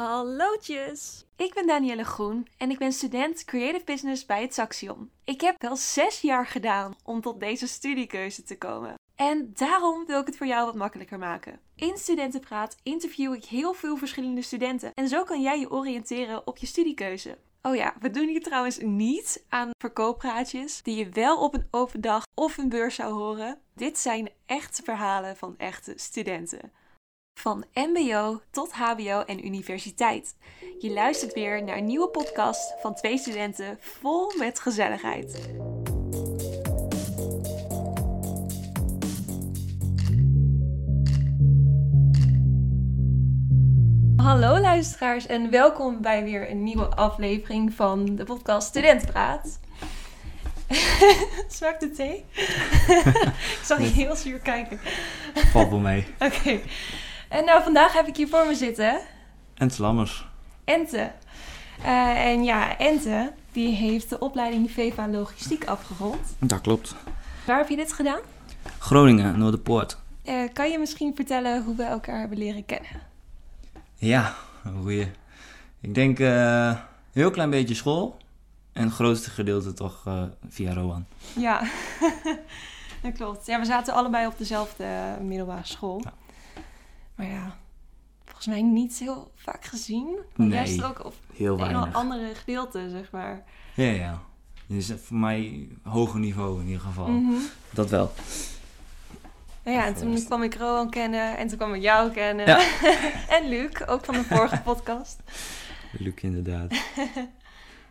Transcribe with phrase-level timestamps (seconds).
[0.00, 1.24] Hallootjes!
[1.36, 5.10] Ik ben Danielle Groen en ik ben student Creative Business bij het Saxion.
[5.24, 8.94] Ik heb wel zes jaar gedaan om tot deze studiekeuze te komen.
[9.14, 11.60] En daarom wil ik het voor jou wat makkelijker maken.
[11.74, 16.58] In Studentenpraat interview ik heel veel verschillende studenten en zo kan jij je oriënteren op
[16.58, 17.38] je studiekeuze.
[17.62, 22.00] Oh ja, we doen hier trouwens niet aan verkooppraatjes die je wel op een open
[22.00, 23.58] dag of een beurs zou horen.
[23.74, 26.72] Dit zijn echte verhalen van echte studenten.
[27.34, 30.36] Van MBO tot HBO en universiteit.
[30.78, 35.48] Je luistert weer naar een nieuwe podcast van twee studenten vol met gezelligheid.
[44.16, 49.60] Hallo luisteraars en welkom bij weer een nieuwe aflevering van de podcast Studentenpraat.
[51.48, 52.24] Smaakt de thee?
[53.56, 54.80] ik zag je heel zuur kijken.
[55.34, 56.06] Valt wel mee.
[56.18, 56.60] Oké.
[57.30, 59.00] En nou, vandaag heb ik hier voor me zitten
[59.54, 60.28] En Lammers.
[60.64, 61.12] Ente.
[61.82, 66.36] Eh, en ja, Ente, die heeft de opleiding VEVA Logistiek afgerond.
[66.38, 66.94] Dat klopt.
[67.46, 68.18] Waar heb je dit gedaan?
[68.78, 69.98] Groningen, Noorderpoort.
[70.22, 72.90] Eh, kan je misschien vertellen hoe we elkaar hebben leren kennen?
[73.94, 74.34] Ja,
[74.80, 75.10] goeie.
[75.80, 76.76] Ik denk eh,
[77.12, 78.16] heel klein beetje school.
[78.72, 80.02] En het grootste gedeelte toch
[80.48, 81.06] via Rowan.
[81.36, 81.62] Ja,
[83.02, 83.46] dat klopt.
[83.46, 84.86] Ja, we zaten allebei op dezelfde
[85.20, 86.00] middelbare school.
[86.04, 86.12] Ja.
[87.20, 87.56] Maar ja,
[88.24, 90.18] volgens mij niet heel vaak gezien.
[90.36, 91.94] Nee, zit ook op Heel weinig.
[91.94, 93.44] andere gedeelte, zeg maar.
[93.74, 94.22] Ja, ja.
[94.66, 97.08] Dit is voor mij hoger niveau in ieder geval.
[97.08, 97.40] Mhm.
[97.70, 98.12] Dat wel.
[99.62, 102.46] Nou ja, en toen kwam ik Rowan kennen en toen kwam ik jou kennen.
[102.46, 102.58] Ja.
[103.36, 105.20] en Luc, ook van de vorige podcast.
[105.98, 106.72] Luc inderdaad.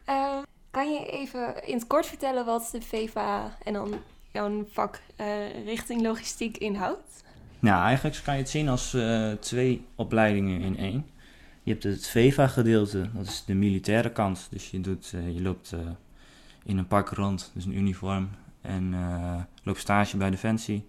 [0.05, 0.37] Eh,
[0.71, 3.93] kan je even in het kort vertellen wat de VEVA en dan
[4.31, 7.23] jouw vak eh, richting logistiek inhoudt?
[7.59, 11.05] Nou, eigenlijk kan je het zien als eh, twee opleidingen in één.
[11.63, 14.47] Je hebt het VEVA-gedeelte, dat is de militaire kant.
[14.51, 15.79] Dus je, doet, eh, je loopt eh,
[16.63, 18.29] in een pak rond, dus een uniform.
[18.61, 18.95] En
[19.63, 20.87] loopt stage bij Defensie.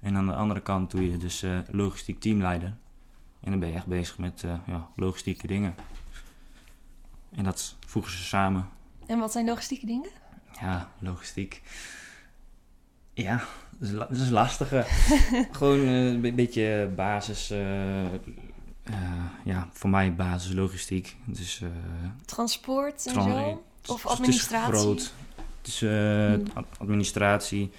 [0.00, 2.74] En aan de andere kant doe je dus logistiek teamleider.
[3.40, 5.74] En dan ben je echt bezig met ja, logistieke dingen.
[7.34, 8.68] En dat voegen ze samen.
[9.06, 10.10] En wat zijn logistieke dingen?
[10.60, 11.62] Ja, logistiek.
[13.14, 13.44] Ja,
[13.80, 14.84] is, dat is lastige.
[15.52, 17.50] Gewoon eh, een be- beetje basis.
[17.50, 18.14] eh, eh,
[19.44, 21.16] ja, voor mij basis logistiek.
[21.24, 21.62] Dus,
[22.24, 23.62] Transport en zo?
[23.86, 24.72] Of het is administratie?
[24.78, 25.12] groot.
[25.58, 26.42] Het is Hmm.
[26.54, 27.70] ad- administratie.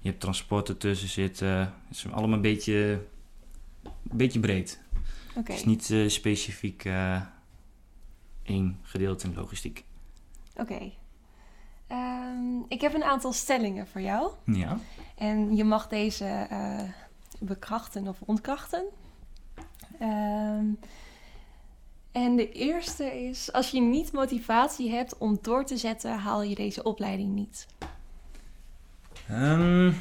[0.00, 1.48] Je hebt transport ertussen zitten.
[1.58, 3.00] Het is allemaal een beetje,
[3.84, 4.80] een beetje breed.
[5.34, 6.84] Het is niet specifiek
[8.42, 9.84] één gedeelte in logistiek.
[10.56, 10.90] Oké.
[12.34, 14.32] Ehm, ik heb een aantal stellingen voor jou.
[14.44, 14.78] Ja.
[15.14, 16.82] En je mag deze eh,
[17.38, 18.84] bekrachten of ontkrachten.
[19.98, 20.66] Ehm,
[22.12, 26.54] en de eerste is: als je niet motivatie hebt om door te zetten, haal je
[26.54, 27.66] deze opleiding niet.
[29.28, 29.92] Ehm,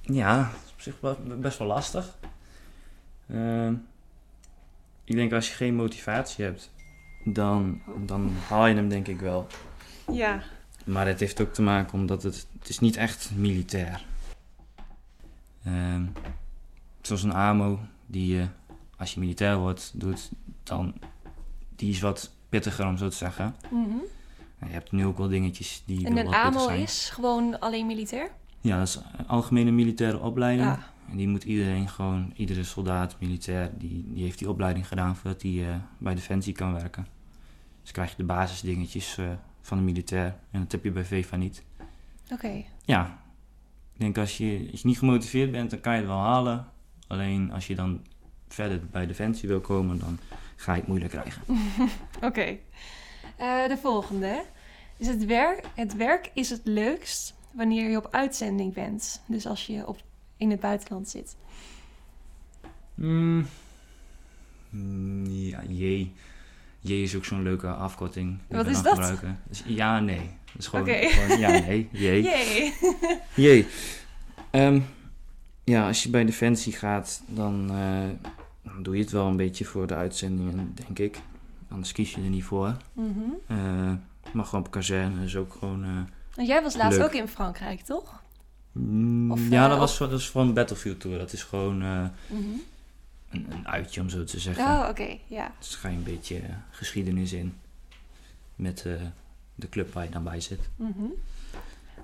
[0.00, 2.18] ja, dat is op zich best wel lastig.
[3.28, 3.74] Ehm,
[5.04, 6.70] ik denk als je geen motivatie hebt,
[7.24, 9.46] dan, dan haal je hem denk ik wel.
[10.12, 10.42] Ja.
[10.88, 14.04] Maar het heeft ook te maken omdat het, het is niet echt militair.
[15.64, 16.02] Ehm
[17.08, 18.46] zoals een AMO, die je
[18.96, 20.30] als je militair wordt doet,
[20.62, 20.94] dan
[21.76, 23.54] die is wat pittiger om zo te zeggen.
[23.70, 23.96] Mhm.
[24.58, 26.80] Je hebt nu ook wel dingetjes die En een AMO zijn.
[26.80, 28.30] is gewoon alleen militair?
[28.60, 30.68] Ja, dat is een algemene militaire opleiding.
[30.68, 30.92] Ja.
[31.10, 35.42] En die moet iedereen gewoon, iedere soldaat, militair, die, die heeft die opleiding gedaan voordat
[35.42, 37.06] hij eh, bij Defensie kan werken.
[37.82, 39.26] Dus krijg je de basisdingetjes eh,
[39.60, 40.36] van de militair.
[40.50, 41.62] En dat heb je bij VEVA niet.
[42.32, 42.64] Oké.
[42.84, 43.22] Ja,
[43.92, 46.66] ik denk als je, als je niet gemotiveerd bent, dan kan je het wel halen.
[47.06, 48.06] Alleen als je dan
[48.48, 50.18] verder bij Defensie wil komen, dan
[50.56, 51.42] ga je het moeilijk krijgen.
[52.28, 52.58] Oké.
[53.36, 54.44] Eh, de volgende.
[54.96, 59.22] Is het, werk, het werk is het leukst wanneer je op uitzending bent.
[59.26, 60.02] Dus als je op,
[60.36, 61.36] in het buitenland zit.
[62.94, 63.46] Mm.
[64.70, 66.14] Mm, ja, jee.
[66.80, 68.38] Jee is ook zo'n leuke afkorting.
[68.48, 68.92] Wat is dat?
[68.92, 69.40] Gebruiken.
[69.48, 70.30] Dus ja, nee.
[70.58, 71.88] Is gewoon, gewoon ja, nee.
[71.92, 72.22] Jee.
[73.34, 73.66] Jee.
[74.50, 74.80] Ehm,
[75.64, 78.30] ja, als je bij Defensie gaat, dan, eh,
[78.62, 81.20] dan doe je het wel een beetje voor de uitzendingen, denk ik.
[81.70, 82.76] Anders kies je er niet voor.
[83.46, 83.56] Eh,
[84.32, 85.84] maar gewoon op kazerne is ook gewoon...
[85.84, 85.90] eh,
[86.34, 87.06] Want jij was laatst Leuk.
[87.06, 88.22] ook in Frankrijk, toch?
[88.72, 91.18] mm, Of, ja, dat was, voor- dat is voor een Battlefield Tour.
[91.18, 92.42] Dat is gewoon Mhm.
[93.28, 94.64] Een, een uitje, om zo te zeggen.
[94.64, 95.18] Oh, oké.
[95.26, 95.52] Ja.
[95.58, 97.58] Dus ga je een beetje eh, geschiedenis in
[98.56, 98.92] met eh,
[99.54, 100.68] de club waar je dan bij zit.
[100.76, 101.04] Mhm.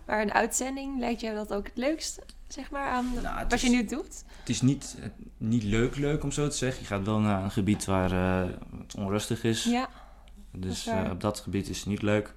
[0.06, 3.70] Maar een uitzending, lijkt jou dat ook het leukst, zeg maar, aan Nou, wat je
[3.70, 4.24] nu doet?
[4.38, 6.80] Het is niet, eh, niet leuk leuk om zo te zeggen.
[6.80, 8.10] Je gaat wel naar een gebied waar
[8.78, 9.64] het onrustig is.
[9.64, 9.88] Ja,
[10.50, 12.34] dat is dus op dat gebied is het niet leuk.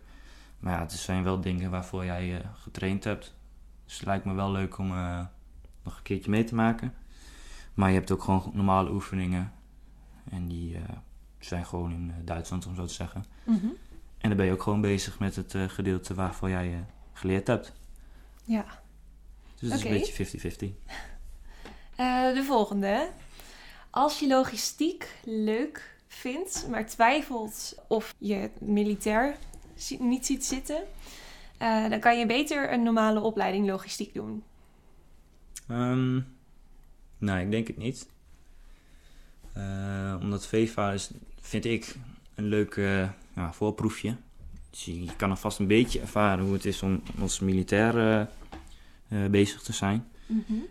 [0.60, 3.34] Maar ja, het zijn wel dingen waarvoor jij getraind hebt.
[3.86, 4.88] Dus het lijkt me wel leuk om
[5.84, 6.94] nog een keertje mee te maken.
[7.78, 9.54] Maar je hebt ook gewoon normale oefeningen.
[10.30, 10.82] En die eh,
[11.40, 13.26] zijn gewoon in eh, Duitsland, om zo te zeggen.
[13.44, 13.68] Mhm.
[14.18, 17.74] En dan ben je ook gewoon bezig met het eh, gedeelte waarvoor jij geleerd hebt.
[18.44, 18.66] ja.
[19.60, 20.74] Dus het is een beetje 50-50.
[21.96, 23.10] Eh, de volgende.
[23.90, 29.38] Als je logistiek leuk vindt, maar twijfelt of je het militair
[30.00, 30.84] niet ziet zitten,
[31.58, 34.44] eh, dan kan je beter een normale opleiding logistiek doen.
[35.68, 36.20] Ehm,
[37.18, 38.08] nou, ik denk het niet.
[39.54, 41.12] Eh, omdat VEVA is,
[41.42, 41.96] vind ik,
[42.36, 44.16] een leuk eh, ja, voorproefje.
[44.70, 48.28] Dus je, je kan alvast een beetje ervaren hoe het is om als militair
[49.08, 50.06] eh, bezig te zijn.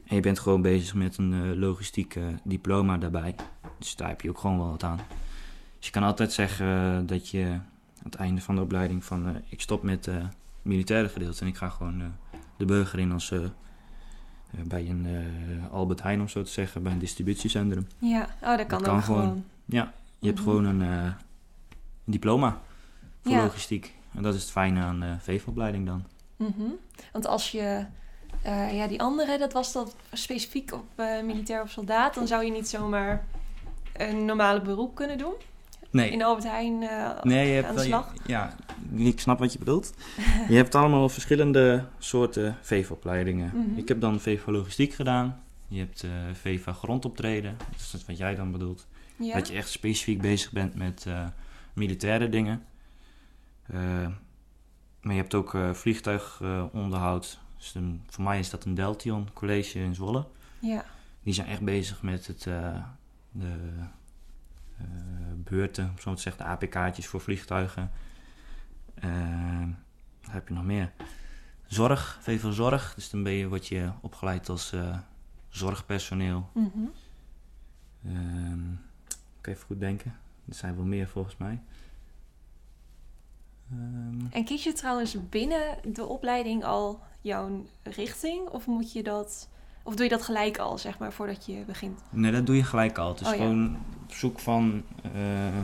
[0.07, 3.35] En je bent gewoon bezig met een logistiek diploma daarbij.
[3.79, 5.01] Dus daar heb je ook gewoon wel wat aan.
[5.77, 9.43] Dus je kan altijd zeggen dat je aan het einde van de opleiding van...
[9.49, 10.23] ik stop met het
[10.63, 12.13] militaire gedeelte en ik ga gewoon
[12.57, 13.33] de burger in als...
[14.51, 17.87] eh, bij een eh, Albert Heijn, om zo te zeggen, bij een distributiecentrum.
[17.99, 19.21] Ja, oh, dat kan kan ook gewoon.
[19.23, 19.45] gewoon.
[19.65, 20.49] Ja, je hebt Mhm.
[20.49, 21.13] gewoon een, eh,
[22.05, 22.61] diploma
[23.23, 23.43] voor Ja.
[23.43, 23.95] logistiek.
[24.15, 26.05] En dat is het fijne aan de VEVA-opleiding dan.
[26.37, 26.63] Mhm.
[27.13, 27.85] Want als je,
[28.73, 30.85] ja, die andere, dat was dat specifiek op
[31.25, 33.25] militair of soldaat, dan zou je niet zomaar
[33.93, 35.35] een normale beroep kunnen doen.
[35.97, 38.13] Nee, In Albert Heijn eh, nee je hebt aan de slag.
[38.27, 38.55] ja,
[38.97, 39.95] ik snap wat je bedoelt.
[40.49, 43.51] je hebt allemaal verschillende soorten VEVA-opleidingen.
[43.55, 43.79] Mhm.
[43.79, 45.41] Ik heb dan VEVA Logistiek gedaan.
[45.69, 47.57] Je hebt eh VEVA Grondoptreden.
[47.59, 48.87] Dat is wat jij dan bedoelt.
[49.17, 49.35] Ja.
[49.35, 51.27] Dat je echt specifiek bezig bent met eh,
[51.73, 52.63] militaire dingen.
[55.01, 57.39] Maar je hebt ook vliegtuigonderhoud.
[57.59, 60.27] dus een- voor mij is dat een Deltion College in Zwolle.
[60.59, 60.85] ja.
[61.23, 62.43] Die zijn echt bezig met het,
[63.33, 63.53] de
[65.37, 67.91] beurten, om zo te zeggen, APK'tjes voor vliegtuigen.
[68.95, 69.67] Eh,
[70.23, 70.93] wat heb je nog meer?
[71.67, 72.95] Zorg, veel zorg.
[72.95, 74.99] Dus dan ben je, word je opgeleid als eh,
[75.49, 76.51] zorgpersoneel.
[78.05, 78.75] Ehm
[79.49, 80.17] ik even goed denken.
[80.49, 81.61] Er zijn wel meer volgens mij.
[83.71, 88.49] Ehm, En kies je trouwens binnen de opleiding al jouw richting?
[88.49, 89.49] Of moet je dat...
[89.87, 92.01] Of doe je dat gelijk al, zeg maar, voordat je begint?
[92.11, 93.09] nee, dat doe je gelijk al.
[93.09, 93.39] Het is Oh, ja.
[93.39, 94.83] gewoon op zoek van
[95.15, 95.59] eh,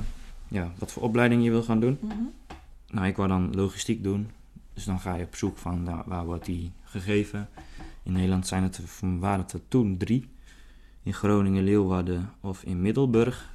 [0.49, 1.99] ja, wat voor opleiding je wil gaan doen.
[2.01, 2.15] Mhm.
[2.91, 4.31] Nou, ik wou dan logistiek doen.
[4.75, 7.49] Dus dan ga je op zoek van nou, waar wordt die gegeven.
[8.03, 10.29] In Nederland zijn het, waren het er toen drie.
[11.03, 13.51] In Groningen, Leeuwarden of in Middelburg.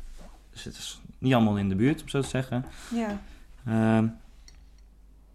[0.51, 2.65] Dus het is niet allemaal in de buurt, om zo te zeggen.
[2.93, 3.21] Ja.
[3.65, 4.07] Ehm,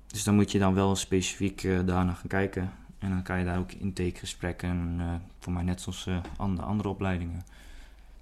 [0.06, 2.72] dus dan moet je dan wel specifiek eh, daarna gaan kijken.
[3.02, 6.88] En dan kan je daar ook intakegesprekken, eh voor mij net zoals eh, andere, andere
[6.88, 7.36] opleidingen.
[7.36, 7.46] Het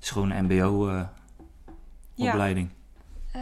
[0.04, 2.68] is gewoon een mbo-opleiding.
[3.32, 3.40] Eh,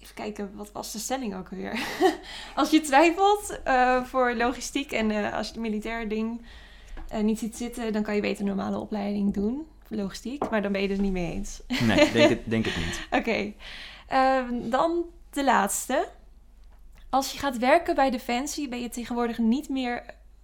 [0.00, 1.78] even kijken, wat was de stelling ook alweer?
[2.60, 3.60] als je twijfelt
[4.04, 6.40] voor logistiek en als je het militair ding
[7.22, 10.50] niet ziet zitten, dan kan je beter een normale opleiding doen voor logistiek.
[10.50, 11.62] Maar dan ben je het er niet mee eens.
[11.86, 13.06] nee, denk het, denk het niet.
[13.10, 13.52] Oké,
[14.06, 16.08] Ehm, dan de laatste.
[17.14, 20.02] Als je gaat werken bij Defensie, ben je tegenwoordig niet meer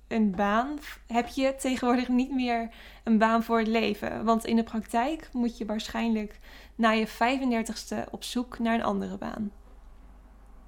[0.09, 0.79] een baan.
[1.07, 2.69] Heb je tegenwoordig niet meer
[3.05, 4.25] een baan voor het leven.
[4.25, 6.39] Want in de praktijk moet je waarschijnlijk
[6.75, 9.51] na je 35ste op zoek naar een andere baan.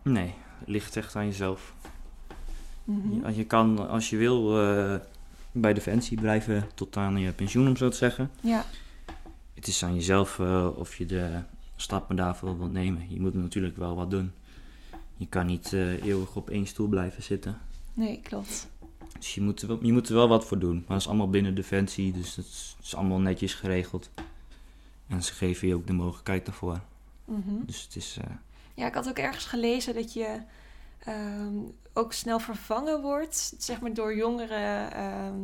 [0.02, 1.74] Nee, het ligt echt aan jezelf.
[3.22, 4.94] Ja, je kan, als je wil, eh,
[5.52, 8.30] bij Defensie blijven tot aan je pensioen, om zo te zeggen.
[8.40, 8.64] Ja,
[9.54, 11.42] Het is aan jezelf eh, of je de
[11.76, 13.06] stappen daarvoor wilt nemen.
[13.08, 14.32] Je moet natuurlijk wel wat doen.
[15.16, 17.58] Je kan niet eh, eeuwig op één stoel blijven zitten.
[17.94, 18.70] nee, klopt.
[19.18, 20.74] Dus je moet, er wel, je moet er wel wat voor doen.
[20.74, 24.10] Maar dat is allemaal binnen Defensie, dus dat is, is allemaal netjes geregeld.
[25.08, 26.80] En ze geven je ook de mogelijkheid daarvoor.
[27.24, 27.64] Mhm.
[27.66, 28.16] Dus het is...
[28.20, 28.30] eh,
[28.74, 30.40] Ja, ik had ook ergens gelezen dat je
[30.98, 31.54] ehm,
[31.92, 35.34] ook snel vervangen wordt, zeg maar door jongere ehm,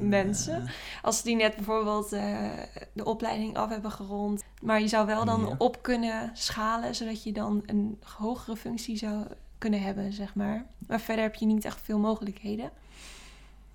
[0.00, 0.66] mensen.
[1.02, 2.50] Als die net bijvoorbeeld eh,
[2.92, 4.44] de opleiding af hebben gerond.
[4.62, 5.54] Maar je zou wel dan Ja.
[5.58, 9.26] op kunnen schalen, zodat je dan een hogere functie zou
[9.58, 10.66] kunnen hebben, zeg maar.
[10.86, 12.70] Maar verder heb je niet echt veel mogelijkheden.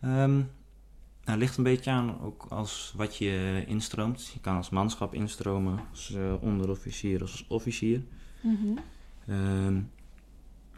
[0.02, 0.46] Ehm, nou,
[1.24, 4.28] het ligt een beetje aan ook als wat je instroomt.
[4.34, 8.04] Je kan als manschap instromen, als eh, onderofficier of als officier.
[8.42, 8.78] Mhm.
[9.28, 9.82] Ehm,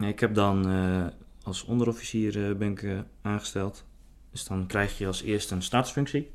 [0.09, 1.05] ik heb dan eh,
[1.43, 3.85] als onderofficier ben ik aangesteld.
[4.31, 6.31] Dus dan krijg je als eerste een startsfunctie.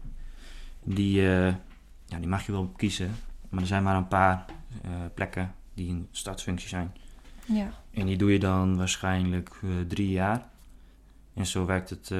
[0.83, 1.55] Die, eh,
[2.05, 3.15] ja, die mag je wel kiezen,
[3.49, 4.45] maar er zijn maar een paar
[4.83, 6.95] eh, plekken die een startsfunctie zijn.
[7.45, 7.71] Ja.
[7.91, 10.49] En die doe je dan waarschijnlijk eh, drie jaar.
[11.35, 12.11] En zo werkt het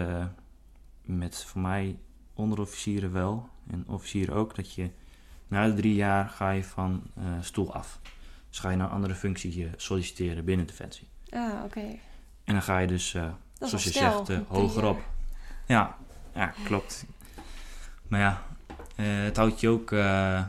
[1.03, 1.99] met voor mij
[2.35, 4.55] onderofficieren wel en officieren ook.
[4.55, 4.91] Dat je
[5.49, 7.03] na de drie jaar ga je van
[7.41, 8.01] stoel af.
[8.49, 11.09] Dus ga je naar een andere functie solliciteren binnen Defensie.
[11.31, 11.81] Ah, oké.
[12.45, 13.11] En dan ga je dus,
[13.59, 14.99] zoals je zegt, snel,
[15.67, 15.97] Ja,
[16.35, 17.05] ja, klopt.
[18.09, 18.43] Maar ja,
[18.97, 20.47] eh, het houdt je ook eh, eh,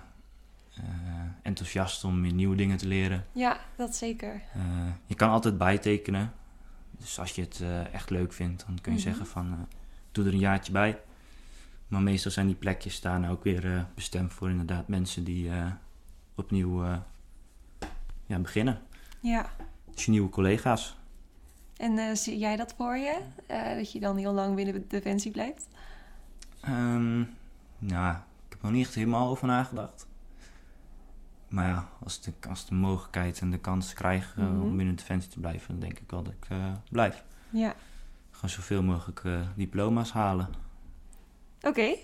[1.42, 3.26] enthousiast om weer nieuwe dingen te leren.
[3.32, 4.42] Ja, dat zeker.
[5.06, 6.34] Je kan altijd bijtekenen.
[6.92, 9.08] Dus als je het echt leuk vindt, dan kun je Mhm.
[9.08, 9.68] zeggen van
[10.12, 11.00] doe er een jaartje bij.
[11.88, 15.50] Maar meestal zijn die plekjes daar nou ook weer bestemd voor inderdaad mensen die
[16.36, 16.86] opnieuw
[18.26, 18.82] ja, beginnen.
[19.20, 19.50] Ja.
[19.94, 20.97] Dus je nieuwe collega's.
[21.78, 23.20] En eh, zie jij dat voor je?
[23.48, 25.68] Eh, dat je dan heel lang binnen de Defensie blijft?
[26.62, 27.18] Ehm
[27.80, 30.08] nou, ik heb er nog niet echt helemaal over nagedacht.
[31.48, 34.62] Maar ja, als de, als de mogelijkheid en de kans krijg eh, Mhm.
[34.62, 37.24] om binnen Defensie te blijven, dan denk ik wel dat ik eh, blijf.
[37.50, 37.74] Ja.
[38.32, 39.22] Gewoon zoveel mogelijk
[39.56, 40.48] diploma's halen.
[41.62, 41.96] Oké.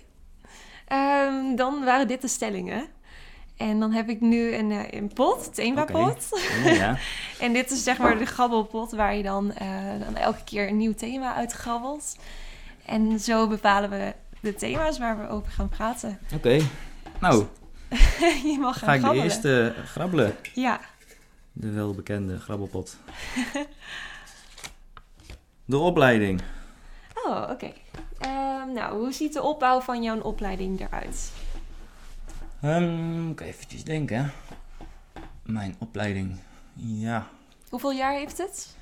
[0.86, 2.86] Ehm, dan waren dit de stellingen.
[3.56, 6.28] En dan heb ik nu een, eh, een pot, themapot.
[6.64, 6.98] Ja, ja.
[7.44, 9.68] En dit is zeg maar de grabbelpot waar je dan, eh,
[10.04, 12.16] dan elke keer een nieuw thema uitgrabbelt.
[12.86, 16.18] En zo bepalen we de thema's waar we over gaan praten.
[16.34, 16.60] Oké.
[17.20, 17.46] Nou,
[18.52, 20.36] je mag gaan ga ik de eerste grabbelen.
[20.54, 20.80] Ja.
[21.52, 22.96] De welbekende grabbelpot.
[25.66, 26.42] De opleiding.
[27.24, 27.72] Oh, oké.
[28.18, 31.32] Ehm, nou, hoe ziet de opbouw van jouw opleiding eruit?
[32.64, 34.32] Moet ik eventjes denken.
[35.42, 36.36] Mijn opleiding.
[36.74, 37.26] Ja,
[37.68, 38.76] Hoeveel jaar heeft het?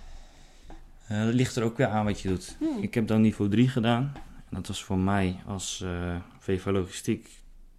[1.07, 2.57] eh, dat ligt er ook weer aan wat je doet.
[2.59, 2.83] Hmm.
[2.83, 4.13] Ik heb dan niveau 3 gedaan.
[4.49, 7.29] En dat was voor mij als eh VV Logistiek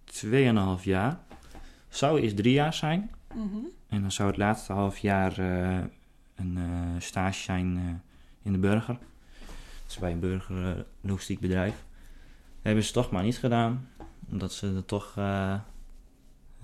[0.04, 1.18] 2,5 jaar.
[1.88, 3.10] Zou eerst drie jaar zijn.
[3.34, 3.56] Mhm.
[3.88, 5.84] En dan zou het laatste half jaar eh,
[6.34, 6.58] een
[6.98, 8.02] stage zijn
[8.42, 8.98] in de burger.
[9.88, 11.74] Is bij een burger eh, logistiek bedrijf.
[11.74, 13.88] Dat hebben ze toch maar niet gedaan.
[14.30, 15.14] Omdat ze er toch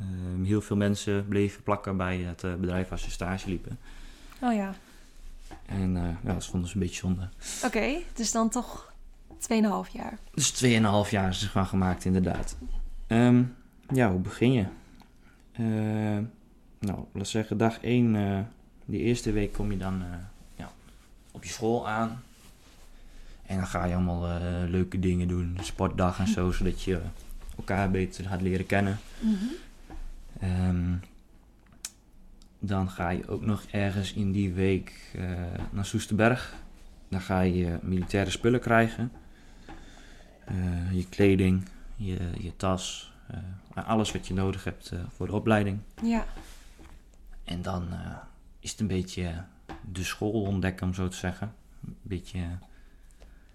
[0.00, 3.78] eh, eh, heel veel mensen bleven plakken bij het eh, bedrijf waar ze stage liepen.
[4.42, 4.74] Oh ja.
[5.66, 7.28] En eh, ja, dat vonden ze een beetje zonde.
[7.64, 8.92] Oké, dus dan toch
[9.28, 10.18] 2,5 jaar.
[10.34, 12.56] Dus 2,5 jaar is er van gemaakt, inderdaad.
[13.06, 13.42] Ehm,
[13.92, 14.64] ja, hoe begin je?
[15.52, 16.24] Eh,
[16.78, 18.38] nou, laat zeggen, dag 1, eh
[18.84, 20.02] die eerste week kom je dan
[20.56, 20.72] ja,
[21.30, 22.22] op je school aan.
[23.46, 27.00] En dan ga je allemaal leuke dingen doen, sportdag en zo, zodat je
[27.56, 28.98] elkaar beter gaat leren kennen.
[30.40, 30.94] Ehm,
[32.58, 35.22] dan ga je ook nog ergens in die week eh,
[35.70, 36.54] naar Soesterberg.
[37.08, 39.12] Dan ga je militaire spullen krijgen.
[40.44, 45.78] Eh, je kleding, je, je tas, eh, alles wat je nodig hebt voor de opleiding.
[46.02, 46.24] Ja.
[47.44, 47.88] En dan
[48.60, 49.44] is het een beetje
[49.92, 51.54] de school ontdekken, om zo te zeggen.
[51.86, 52.40] Een beetje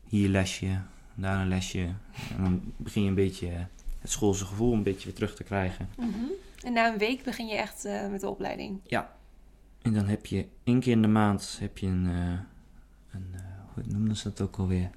[0.07, 0.79] hier lesje,
[1.15, 1.87] daar een lesje.
[2.35, 3.67] En dan begin je een beetje
[3.99, 5.89] het schoolse gevoel een beetje weer terug te krijgen.
[5.97, 6.25] Mhm.
[6.65, 8.79] En na een week begin je echt eh, met de opleiding.
[9.81, 12.39] En dan heb je één keer in de maand heb je een, eh,
[13.11, 13.41] een eh,
[13.73, 14.89] hoe noemden ze dat ook alweer?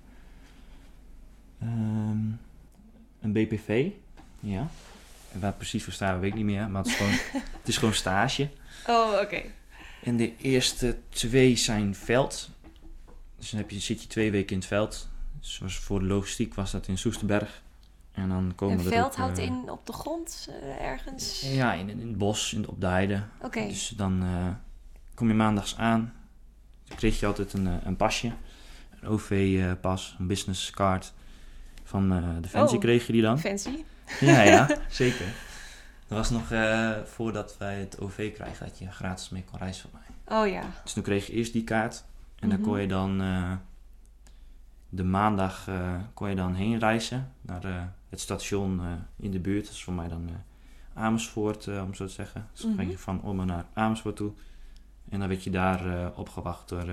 [1.60, 2.18] Ehm,
[3.20, 3.90] een BPV,
[4.40, 4.68] ja.
[5.32, 6.70] En waar precies voor staat, weet ik niet meer.
[6.70, 7.12] Maar het is gewoon,
[7.60, 8.48] het is gewoon stage.
[8.86, 9.42] Oh, oké.
[10.02, 12.50] En de eerste twee zijn veld.
[13.36, 15.08] Dus dan heb je, zit je twee weken in het veld.
[15.40, 17.62] Zoals voor de logistiek was dat in Soesterberg.
[18.18, 21.40] En dan komen Een veld ook, houdt eh, in op de grond eh, ergens?
[21.40, 23.22] Ja, in, in het bos, in, op de heide.
[23.42, 23.66] Oké.
[23.66, 24.46] Dus dan eh,
[25.14, 26.12] kom je maandags aan.
[26.84, 28.32] Dan kreeg je altijd een, een pasje.
[29.00, 31.12] Een OV-pas, een business card.
[31.84, 32.82] Van eh Defensie Oh.
[32.82, 33.38] kreeg je die dan.
[33.38, 33.84] Fancy.
[34.20, 35.26] Ja, ja, zeker.
[36.06, 36.42] Dat was nog
[37.04, 40.38] voordat wij het OV kregen, dat je gratis mee kon reizen van mij.
[40.38, 40.62] Oh ja.
[40.82, 42.04] Dus toen kreeg je eerst die kaart.
[42.38, 42.68] En dan Mhm.
[42.68, 43.20] kon je dan
[44.88, 49.38] de maandag eh, kon je dan heen reizen naar eh, het station eh, in de
[49.40, 49.64] buurt.
[49.64, 50.28] Dat is voor mij dan
[50.94, 52.48] Amersfoort, om zo te zeggen.
[52.52, 52.78] Dus dan Mhm.
[52.78, 54.32] ging je van Ommen naar Amersfoort toe.
[55.08, 56.84] En dan werd je daar opgewacht door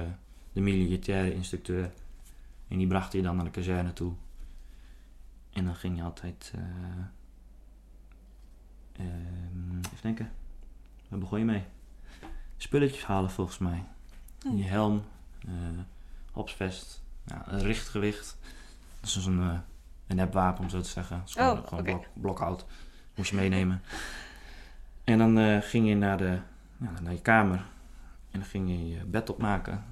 [0.54, 1.92] de militaire instructeur.
[2.68, 4.14] En die bracht je dan naar de kazerne toe.
[5.54, 6.52] En dan ging je altijd...
[6.56, 6.62] eh,
[9.06, 10.32] ehm, even denken.
[11.08, 11.64] Waar begon je mee?
[12.58, 13.84] Spulletjes halen volgens mij.
[14.42, 14.56] Hm.
[14.56, 15.04] Je helm,
[15.48, 15.52] eh
[16.32, 18.38] hopsvest, ja, een richtgewicht.
[19.00, 19.60] Dat is zo'n eh,
[20.08, 21.18] een nepwapen om zo te zeggen.
[21.18, 22.66] Dat is gewoon, Oh, gewoon blok, blokhout.
[23.16, 23.82] Moest je meenemen.
[25.04, 26.40] En dan eh, ging je naar, de,
[26.78, 27.58] ja, naar je kamer.
[28.32, 29.84] En dan ging je je bed opmaken.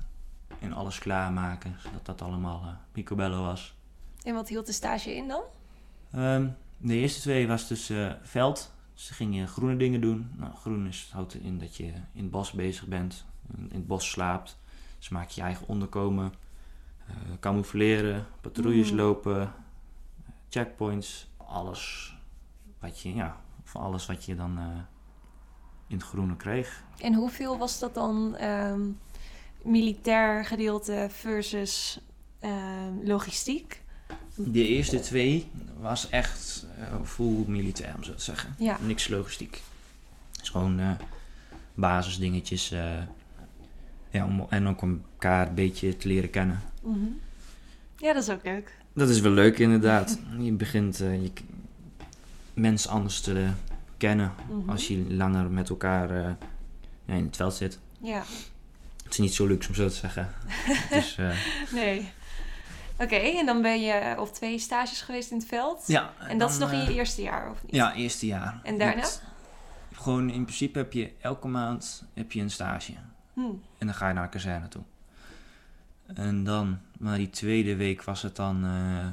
[0.60, 3.76] En alles klaarmaken, zodat dat allemaal eh picobello was.
[4.24, 5.42] En wat hield de stage in dan?
[6.12, 6.48] Ehm,
[6.78, 8.74] de eerste twee was dus veld.
[8.94, 10.32] Dus dan ging je groene dingen doen.
[10.36, 13.26] Nou, groen is, houdt in dat je in het bos bezig bent.
[13.58, 14.58] In, in het bos slaapt.
[14.98, 16.34] Dus maak je je eigen onderkomen.
[17.14, 18.98] Eh, camoufleren, patrouilles Mm.
[18.98, 19.54] lopen,
[20.50, 22.14] checkpoints, alles
[22.80, 24.66] wat je, ja, van alles wat je dan eh,
[25.88, 26.84] in het groene kreeg.
[26.98, 28.82] En hoeveel was dat dan ehm,
[29.64, 32.00] militair gedeelte versus
[32.40, 33.82] ehm, logistiek?
[34.36, 38.56] De eerste twee was echt eh, full militair, om zo te zeggen.
[38.58, 38.78] Ja.
[38.82, 39.62] Niks logistiek.
[40.32, 40.92] Het is gewoon eh,
[41.74, 42.74] basisdingetjes.
[44.14, 46.62] Ja, om, en ook om elkaar een beetje te leren kennen.
[46.82, 46.98] Mhm.
[47.98, 48.76] Ja, dat is ook leuk.
[48.94, 50.20] Dat is wel leuk inderdaad.
[50.40, 51.32] Je begint eh, je,
[52.54, 53.48] mensen anders te
[53.98, 54.70] kennen Mhm.
[54.70, 56.32] als je langer met elkaar eh,
[57.18, 57.80] in het veld zit.
[58.00, 58.24] Ja,
[59.04, 60.30] Het is niet zo luxe om zo te zeggen.
[60.92, 61.30] dus eh,
[61.72, 62.10] nee.
[63.00, 65.84] Oké, en dan ben je op twee stages geweest in het veld.
[65.88, 66.14] ja.
[66.28, 67.76] En dat is nog in je eerste jaar, of niet?
[67.76, 68.60] Ja, eerste jaar.
[68.64, 68.96] En daarna?
[69.02, 69.22] Met-
[69.94, 72.94] gewoon in principe heb je elke maand heb je een stage.
[73.34, 73.42] Hm.
[73.78, 74.84] En dan ga je naar de kazerne toe.
[76.06, 79.08] En dan, na die tweede week was het dan eh,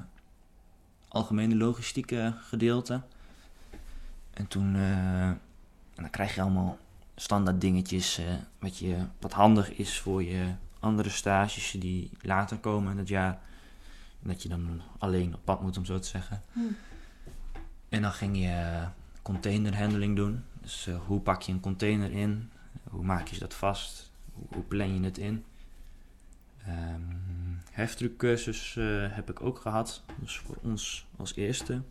[1.08, 3.00] algemene logistieke gedeelte.
[4.30, 5.40] En toen, eh, en
[5.94, 6.78] dan krijg je allemaal
[7.16, 8.26] standaard dingetjes eh,
[8.58, 13.38] wat, je, wat handig is voor je andere stages die later komen in het jaar.
[14.22, 16.42] Dat je dan alleen op pad moet, om zo te zeggen.
[16.52, 16.60] Hm.
[17.88, 18.84] En dan ging je
[19.22, 20.44] containerhandling doen.
[20.60, 22.50] Dus hoe pak je een container in?
[22.90, 24.09] Hoe maak je dat vast?
[24.48, 25.44] Hoe, plan je het in?
[26.66, 27.00] Ehm
[27.70, 30.02] heftruckcursus eh, heb ik ook gehad.
[30.16, 31.82] Dus voor ons als eerste.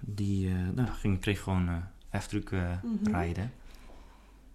[0.00, 1.76] Die eh, nou, ging, kreeg gewoon eh
[2.08, 3.10] heftruck Mhm.
[3.10, 3.52] rijden.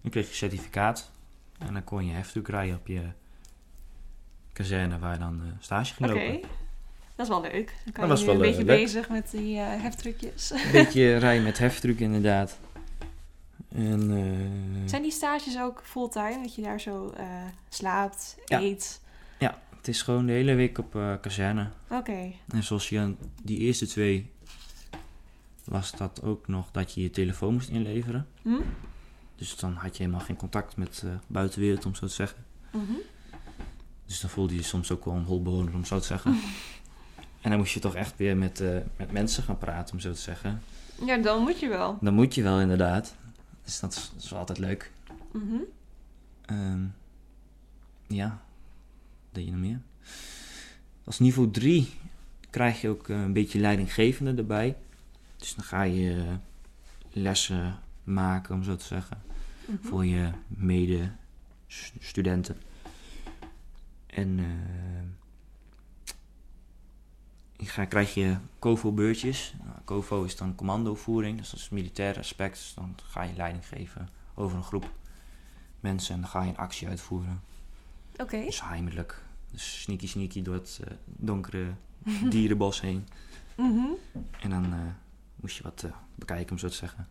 [0.02, 1.12] Dan kreeg je certificaat.
[1.58, 3.02] En dan kon je heftruck rijden op je
[4.54, 6.42] kazerne waar je dan stage ging lopen.
[7.16, 7.76] Dat is wel leuk.
[7.84, 8.78] Dan kan Dat was je wel, een beetje leuk.
[8.82, 10.52] bezig met die heftruckjes.
[10.52, 12.60] Een beetje rijden met heftruck inderdaad.
[13.74, 16.42] En, eh, Zijn die stages ook fulltime?
[16.42, 17.26] Dat je daar zo eh,
[17.70, 18.60] slaapt, Ja.
[18.60, 19.02] eet?
[19.84, 21.68] Het is gewoon de hele week op eh, kazerne.
[21.90, 22.32] Oké.
[22.48, 24.32] En zoals je aan die eerste twee
[25.64, 28.28] was dat ook nog dat je je telefoon moest inleveren.
[28.42, 28.62] Hm?
[29.36, 32.46] Dus dan had je helemaal geen contact met de buitenwereld, om zo te zeggen.
[32.72, 32.94] Mhm.
[34.06, 36.32] Dus dan voelde je je soms ook wel een holbewoner, om zo te zeggen.
[37.42, 38.64] en dan moest je toch echt weer met,
[38.98, 40.62] met mensen gaan praten, om zo te zeggen.
[41.06, 41.98] Ja, dan moet je wel.
[42.02, 43.16] Dan moet je wel inderdaad.
[43.64, 44.92] Dus dat is, dat is wel altijd leuk.
[45.32, 45.56] Mhm.
[46.46, 46.86] Ehm,
[48.08, 48.42] ja,
[49.32, 49.80] deed je nog meer?
[51.04, 51.90] Als niveau 3
[52.50, 54.78] krijg je ook eh, een beetje leidinggevende erbij.
[55.38, 56.34] Dus dan ga je eh,
[57.12, 59.22] lessen maken, om zo te zeggen,
[59.66, 59.88] Mhm.
[59.88, 62.58] voor je mede-studenten.
[64.08, 65.02] En eh, je
[67.66, 69.54] ga, krijg je COVO-beurtjes.
[69.64, 72.54] Nou, COVO is dan commandovoering, dus dat is het militair aspect.
[72.54, 74.92] Dus dan ga je leiding geven over een groep
[75.80, 77.42] mensen en dan ga je een actie uitvoeren.
[78.18, 78.44] Oké.
[78.46, 79.22] Dus heimelijk.
[79.52, 81.74] Dus sneaky sneaky door het eh, donkere
[82.30, 83.08] dierenbos heen.
[83.56, 83.86] Mhm.
[84.40, 84.80] En dan eh,
[85.36, 87.08] moest je wat eh, bekijken, om zo te zeggen.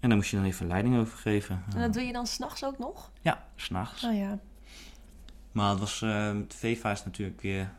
[0.00, 1.64] En dan moest je dan even leiding overgeven.
[1.74, 3.10] En dat doe je dan s'nachts ook nog?
[3.20, 4.04] Ja, s'nachts.
[4.04, 4.38] Oh ja.
[5.52, 7.72] Maar het was, het VEVA is natuurlijk weer...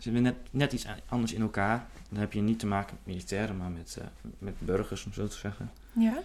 [0.00, 1.86] Zijn net, net iets anders in elkaar.
[2.08, 4.06] Dan heb je niet te maken met militairen, maar met, eh,
[4.38, 5.70] met burgers, om zo te zeggen.
[5.92, 6.18] Ja?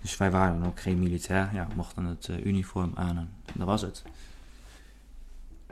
[0.00, 1.50] Dus wij waren ook geen militair.
[1.54, 4.02] Ja, we mochten het eh, uniform aan en dat was het.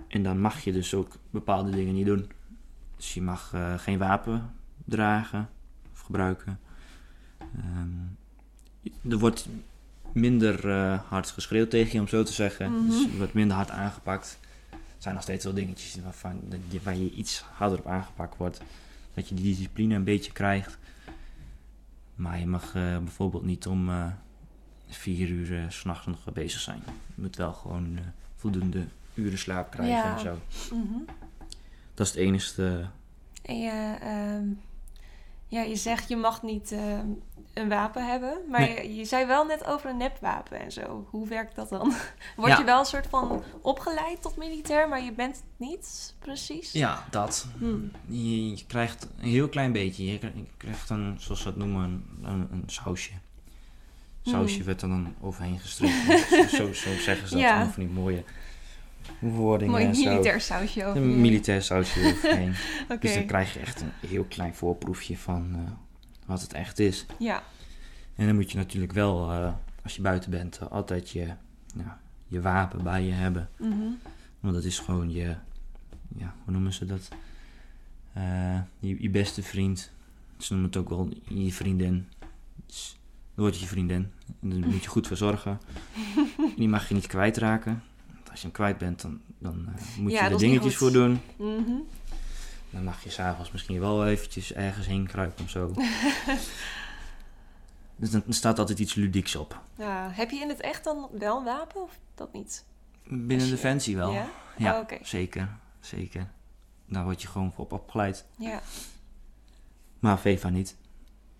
[0.08, 2.30] En dan mag je dus ook bepaalde dingen niet doen.
[2.96, 5.48] Dus je mag eh, geen wapen dragen
[5.92, 6.60] of gebruiken.
[7.38, 9.48] Ehm, er wordt
[10.12, 12.72] minder hard geschreeuwd tegen je, om zo te zeggen.
[12.72, 12.86] Mhm.
[12.86, 14.38] Dus je wordt minder hard aangepakt.
[15.00, 16.40] Zijn nog steeds wel dingetjes waarvan,
[16.82, 18.60] waar je iets harder op aangepakt wordt.
[19.14, 20.78] Dat je die discipline een beetje krijgt.
[22.14, 24.06] Maar je mag eh, bijvoorbeeld niet om eh,
[24.88, 26.82] vier uur eh, 's s'nachts nog bezig zijn.
[26.86, 28.04] Je moet wel gewoon eh,
[28.36, 30.14] voldoende uren slaap krijgen Ja.
[30.14, 30.38] en zo.
[30.74, 30.98] Mhm.
[31.94, 32.88] Dat is het enige.
[33.42, 34.46] En je, ehm,
[35.46, 37.06] ja, je zegt je mag niet ehm,
[37.54, 38.88] een wapen hebben, maar Nee.
[38.88, 41.06] je, je zei wel net over een nepwapen en zo.
[41.10, 41.92] Hoe werkt dat dan?
[42.36, 42.58] Word Ja.
[42.58, 46.72] je wel een soort van opgeleid tot militair, maar je bent het niet precies?
[46.72, 47.46] Ja, dat.
[47.58, 47.90] Hmm.
[48.06, 50.04] Je, je krijgt een heel klein beetje.
[50.12, 50.18] Je
[50.56, 53.12] krijgt- een, zoals ze dat noemen, een, een, sausje.
[54.22, 54.64] Sausje Hmm.
[54.64, 56.18] werd er dan overheen gestreken.
[56.56, 57.42] zo, zo zeggen ze dat.
[57.42, 57.66] Ja.
[57.70, 58.24] Van die mooie
[59.18, 61.02] woordingen Mooi militair sausje over.
[61.02, 62.54] Een militair sausje overheen.
[62.88, 62.98] Oké.
[62.98, 65.72] Dus dan krijg je echt een heel klein voorproefje van eh,
[66.30, 67.06] wat het echt is.
[67.18, 67.42] Ja.
[68.14, 71.26] En dan moet je natuurlijk wel, eh, als je buiten bent, eh, altijd je,
[71.76, 73.48] ja, je wapen bij je hebben.
[73.58, 73.88] Mhm.
[74.40, 75.36] Want dat is gewoon je,
[76.16, 77.08] ja, hoe noemen ze dat?
[78.12, 79.90] Eh, je, je beste vriend.
[80.38, 82.08] Ze noemen het ook wel je vriendin.
[82.66, 82.98] Dus,
[83.34, 84.12] dan wordt je vriendin.
[84.40, 85.60] En daar moet je goed voor zorgen.
[86.56, 87.82] Die mag je niet kwijtraken.
[88.30, 91.20] als je hem kwijt bent, dan, dan moet Ja, je er dingetjes voor doen.
[91.36, 91.72] Mhm.
[92.70, 95.72] Dan mag je s'avonds misschien wel eventjes ergens heen kruipen of zo.
[97.96, 99.60] dus dan staat altijd iets ludieks op.
[99.74, 102.64] Ja, heb je in het echt dan wel een wapen of dat niet?
[103.08, 104.12] Binnen je- Defensie wel.
[104.12, 104.26] Ja?
[104.56, 105.48] Ja, Oh, zeker.
[105.80, 106.26] Zeker.
[106.86, 108.24] Daar word je gewoon op opgeleid.
[108.36, 108.60] Ja.
[109.98, 110.76] Maar VEVA niet.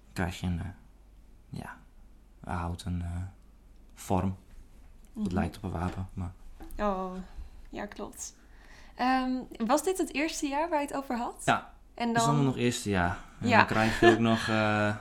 [0.05, 0.67] Dan krijg je een, eh,
[1.61, 1.79] ja,
[2.45, 3.23] houten eh
[3.95, 4.37] vorm.
[5.15, 5.35] Het Mhm.
[5.35, 6.33] lijkt op een wapen, maar
[6.79, 7.13] Oh,
[7.71, 8.35] ja, klopt.
[9.01, 9.31] Ehm,
[9.67, 11.43] was dit het eerste jaar waar je het over had?
[11.45, 12.29] Ja, En dat is dan...
[12.31, 13.19] allemaal nog eerste jaar.
[13.41, 13.57] En Ja.
[13.57, 14.95] dan krijg je ook nog, eh,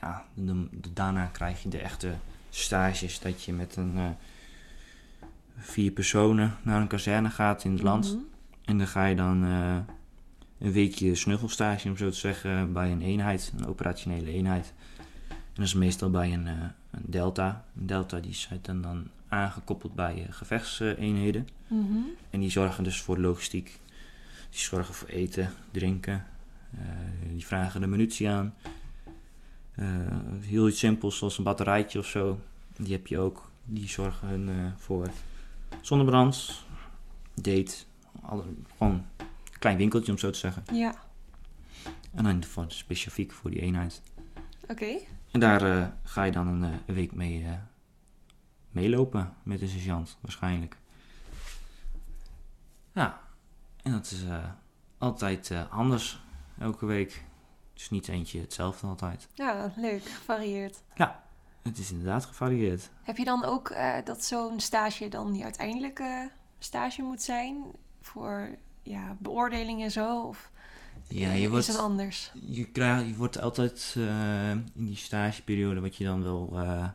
[0.00, 2.14] ja, de- de- daarna krijg je de echte
[2.50, 3.20] stages.
[3.20, 4.04] Dat je met een eh,
[5.56, 8.12] vier personen naar een kazerne gaat in het land.
[8.14, 8.22] Mhm.
[8.64, 9.76] En dan ga je dan eh,
[10.58, 14.72] een weekje snuffelstage, om zo te zeggen, bij een eenheid, een operationele eenheid.
[15.58, 16.54] En dat is meestal bij een, eh,
[16.90, 17.64] een delta.
[17.76, 21.48] Een delta die is dan, dan aangekoppeld bij eh, gevechtseenheden.
[21.66, 21.98] Mhm.
[22.30, 23.80] En die zorgen dus voor logistiek.
[24.50, 26.26] Die zorgen voor eten, drinken.
[26.70, 26.80] Eh,
[27.32, 28.54] die vragen de munitie aan.
[30.40, 32.40] Heel iets simpels zoals een batterijtje of zo.
[32.76, 33.50] Die heb je ook.
[33.64, 35.10] Die zorgen voor
[35.80, 36.64] zonnebrand,
[37.34, 37.74] date.
[38.22, 38.44] Alle,
[38.76, 40.62] gewoon een klein winkeltje om zo te zeggen.
[40.72, 40.94] Ja,
[42.14, 44.02] En dan voor, specifiek voor die eenheid.
[44.68, 44.98] oké.
[45.30, 47.52] En daar eh, ga je dan een, eh, een week mee eh,
[48.70, 50.76] meelopen met de sergeant, waarschijnlijk.
[52.92, 53.20] Ja,
[53.82, 54.24] en dat is
[54.98, 56.22] altijd anders,
[56.58, 57.12] elke week.
[57.72, 59.28] Het is niet eentje hetzelfde altijd.
[59.34, 60.82] Ja, leuk, gevarieerd.
[61.62, 62.90] Het is inderdaad gevarieerd.
[63.02, 67.64] Heb je dan ook dat zo'n stage dan die uiteindelijke stage moet zijn?
[68.00, 70.22] Voor ja, beoordeling en zo?
[70.22, 70.50] Of
[71.08, 72.32] Ja, je is wordt, anders?
[72.46, 76.88] je krijgt, je wordt altijd eh, in die stageperiode wat je dan wel eh,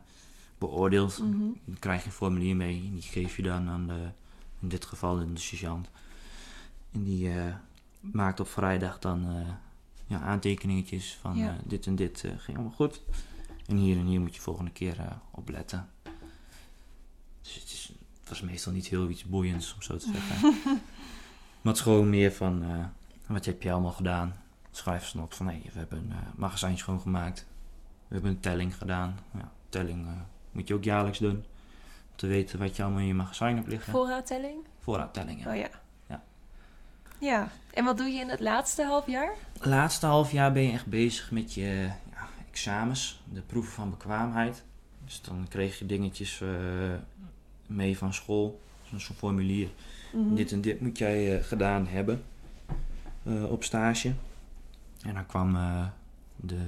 [0.58, 1.18] beoordeelt.
[1.18, 1.38] Mhm.
[1.64, 2.82] Dan krijg je een formulier mee.
[2.84, 4.08] en Die geef je dan aan de,
[4.60, 5.88] in dit geval de sergeant.
[6.92, 7.54] En die eh,
[8.00, 9.26] maakt op vrijdag dan
[10.06, 11.56] ja, aantekeningetjes van Ja.
[11.64, 13.00] dit en dit ging allemaal goed.
[13.66, 14.96] En hier en hier moet je volgende keer
[15.30, 15.88] op letten.
[17.42, 20.40] Dus het, is, het was meestal niet heel iets boeiends om zo te zeggen.
[21.62, 22.64] maar het is gewoon meer van
[23.26, 24.36] wat heb je allemaal gedaan.
[24.70, 27.46] Schrijf ze op van hé, we hebben een eh, magazijn schoongemaakt.
[28.08, 29.18] We hebben een telling gedaan.
[29.32, 30.12] Ja, telling eh,
[30.52, 31.36] moet je ook jaarlijks doen.
[31.36, 33.92] Om te weten wat je allemaal in je magazijn hebt liggen.
[33.92, 34.56] Voorraadtelling?
[34.80, 35.50] Voorraadtelling, ja.
[35.50, 35.68] Oh ja.
[36.08, 36.22] Ja.
[37.18, 39.34] Ja, en wat doe je in het laatste half jaar?
[39.60, 44.64] Laatste half jaar ben je echt bezig met je ja, examens, de proeven van bekwaamheid.
[45.04, 46.48] Dus dan kreeg je dingetjes eh,
[47.66, 48.60] mee van school,
[48.96, 49.68] zo'n formulier.
[50.12, 50.34] Mhm.
[50.34, 52.24] Dit en dit moet jij gedaan hebben
[53.24, 54.14] eh, op stage.
[55.02, 55.86] En dan kwam eh,
[56.36, 56.66] de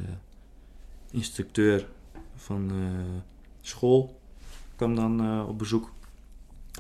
[1.11, 1.89] instructeur
[2.35, 3.05] van de
[3.61, 4.21] school
[4.77, 5.93] kwam dan eh, op bezoek.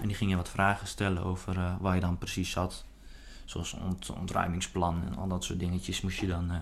[0.01, 2.85] En die ging je wat vragen stellen over eh, waar je dan precies zat.
[3.45, 6.61] Zoals ont ontruimingsplan en al dat soort dingetjes moest je dan eh,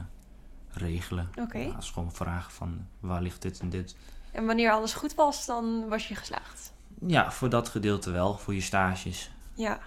[0.72, 1.28] regelen.
[1.40, 1.58] Oké.
[1.58, 3.96] Ja, dat is gewoon vragen van waar ligt dit en dit.
[4.32, 6.72] En wanneer alles goed was, dan was je geslaagd.
[7.06, 9.30] Ja, voor dat gedeelte wel, voor je stages.
[9.54, 9.78] Ja.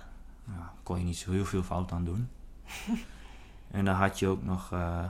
[0.47, 2.29] Ja, kon je niet zo heel veel fout aan doen.
[3.71, 5.05] en dan had je ook nog eh,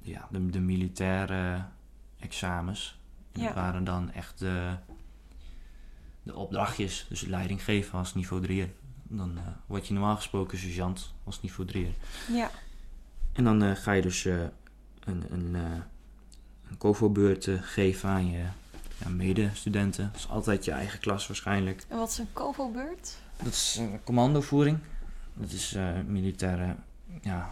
[0.00, 1.64] ja, de, de militaire
[2.18, 2.98] examens.
[3.32, 3.46] En Ja.
[3.46, 4.74] dat waren dan echt de,
[6.22, 7.06] de opdrachtjes.
[7.08, 8.72] Dus leiding geven als niveau 3.
[9.02, 11.94] Dan eh, word je normaal gesproken sergeant als niveau 3.
[12.32, 12.50] Ja.
[13.32, 14.52] En dan eh, ga je dus een,
[15.30, 15.54] een,
[16.68, 18.44] een COVO-beurt geven aan je
[18.98, 20.08] ja, medestudenten.
[20.12, 21.84] Dat is altijd je eigen klas waarschijnlijk.
[21.88, 23.18] En wat is een COVO-beurt?
[23.36, 24.78] Dat is commandovoering.
[25.34, 26.76] Dat is militaire,
[27.22, 27.50] ja,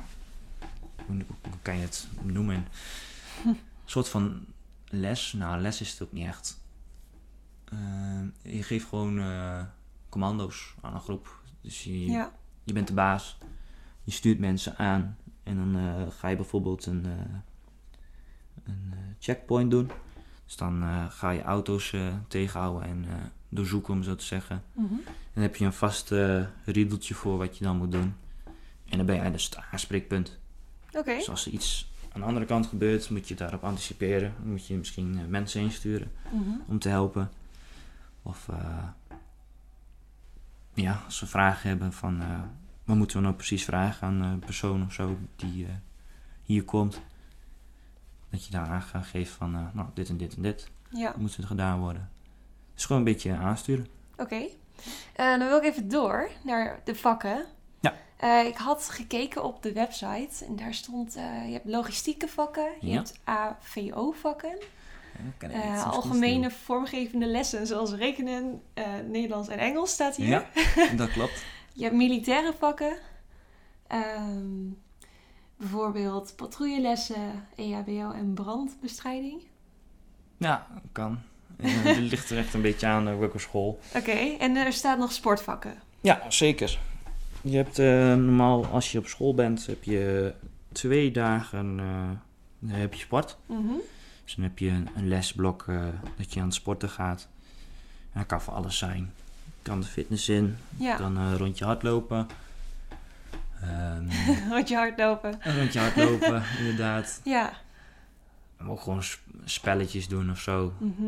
[1.07, 1.25] hoe,
[1.63, 2.67] kan je het noemen?
[3.45, 4.45] Een soort van
[4.89, 5.33] les.
[5.33, 6.61] Nou, les is het ook niet echt.
[7.65, 8.21] Eh,
[8.55, 9.63] je geeft gewoon eh,
[10.09, 11.43] commando's aan een groep.
[11.61, 12.33] Dus je, Ja.
[12.65, 13.39] je bent de baas.
[14.05, 15.17] Je stuurt mensen aan.
[15.43, 17.05] En dan eh, ga je bijvoorbeeld een,
[18.65, 19.91] een checkpoint doen.
[20.45, 21.95] Dus dan ga je auto's
[22.29, 23.07] tegenhouden en
[23.49, 24.63] doorzoeken, om zo te zeggen.
[24.73, 24.95] Mhm.
[25.33, 26.11] Dan heb je een vast
[26.65, 28.15] riedeltje voor wat je dan moet doen.
[28.91, 30.39] En dan ben jij dus het aanspreekpunt.
[30.93, 31.15] Oké.
[31.15, 34.35] Dus als er iets aan de andere kant gebeurt, moet je daarop anticiperen.
[34.39, 36.51] Dan moet je misschien eh, mensen insturen Mhm.
[36.67, 37.31] om te helpen.
[38.23, 38.85] Of eh,
[40.75, 42.41] ja, als we vragen hebben van eh,
[42.85, 45.67] wat moeten we nou precies vragen aan een persoon of zo die
[46.43, 47.01] hier komt.
[48.31, 51.15] Dat je daar aan gaat geven van nou, dit en dit en dit Ja.
[51.17, 52.11] moet er gedaan worden.
[52.75, 53.87] Dus gewoon een beetje aansturen.
[54.17, 54.47] Oké.
[55.17, 57.45] Dan wil ik even door naar de vakken.
[57.81, 57.95] Ja.
[58.17, 62.69] Eh, ik had gekeken op de website en daar stond, eh, je hebt logistieke vakken,
[62.81, 62.97] je Ja.
[62.97, 64.59] hebt AVO-vakken.
[65.39, 70.29] Eh, algemene vormgevende lessen, zoals rekenen, eh, Nederlands en Engels staat hier.
[70.29, 70.47] Ja,
[70.97, 71.45] dat klopt.
[71.73, 72.97] Je hebt militaire vakken.
[73.87, 74.69] Ehm,
[75.57, 79.43] bijvoorbeeld patrouillelessen, EHBO en brandbestrijding.
[80.37, 81.19] Ja, kan.
[81.63, 83.79] Het ligt er echt een beetje aan, uh, welke school.
[83.97, 85.83] Oké, en er staat nog sportvakken.
[86.01, 86.79] Ja, zeker.
[87.43, 90.35] Je hebt eh, normaal, als je op school bent, heb je
[90.73, 92.09] twee dagen eh,
[92.59, 93.39] dan heb je sport.
[93.47, 93.73] Mhm.
[94.25, 95.85] Dus dan heb je een, een lesblok eh,
[96.17, 97.29] dat je aan het sporten gaat.
[98.13, 99.13] En dat kan voor alles zijn.
[99.63, 102.27] Kan de fitness in, Ja, kan een rondje hardlopen.
[103.63, 104.05] Ehm,
[104.51, 105.39] wat je hardlopen.
[105.41, 107.21] een rondje hardlopen, inderdaad.
[107.25, 107.53] Ja.
[108.59, 110.73] Maar ook gewoon sp- spelletjes doen of zo.
[110.79, 111.03] Mhm.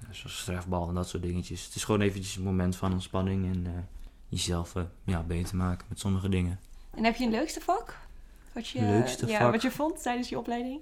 [0.00, 1.64] Eh, Zoals strefbal en dat soort dingetjes.
[1.64, 3.88] Het is gewoon eventjes een moment van ontspanning en
[4.28, 6.60] jezelf eh, ja, beter maken met sommige dingen.
[6.90, 7.96] En heb je een leukste vak?
[8.52, 9.52] Wat je, Leukste ja, vak?
[9.52, 10.80] wat je vond tijdens je opleiding?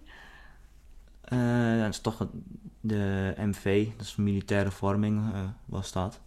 [1.25, 2.27] Eh, dat is toch
[2.81, 6.21] de MV, dat is militaire vorming, eh, was dat.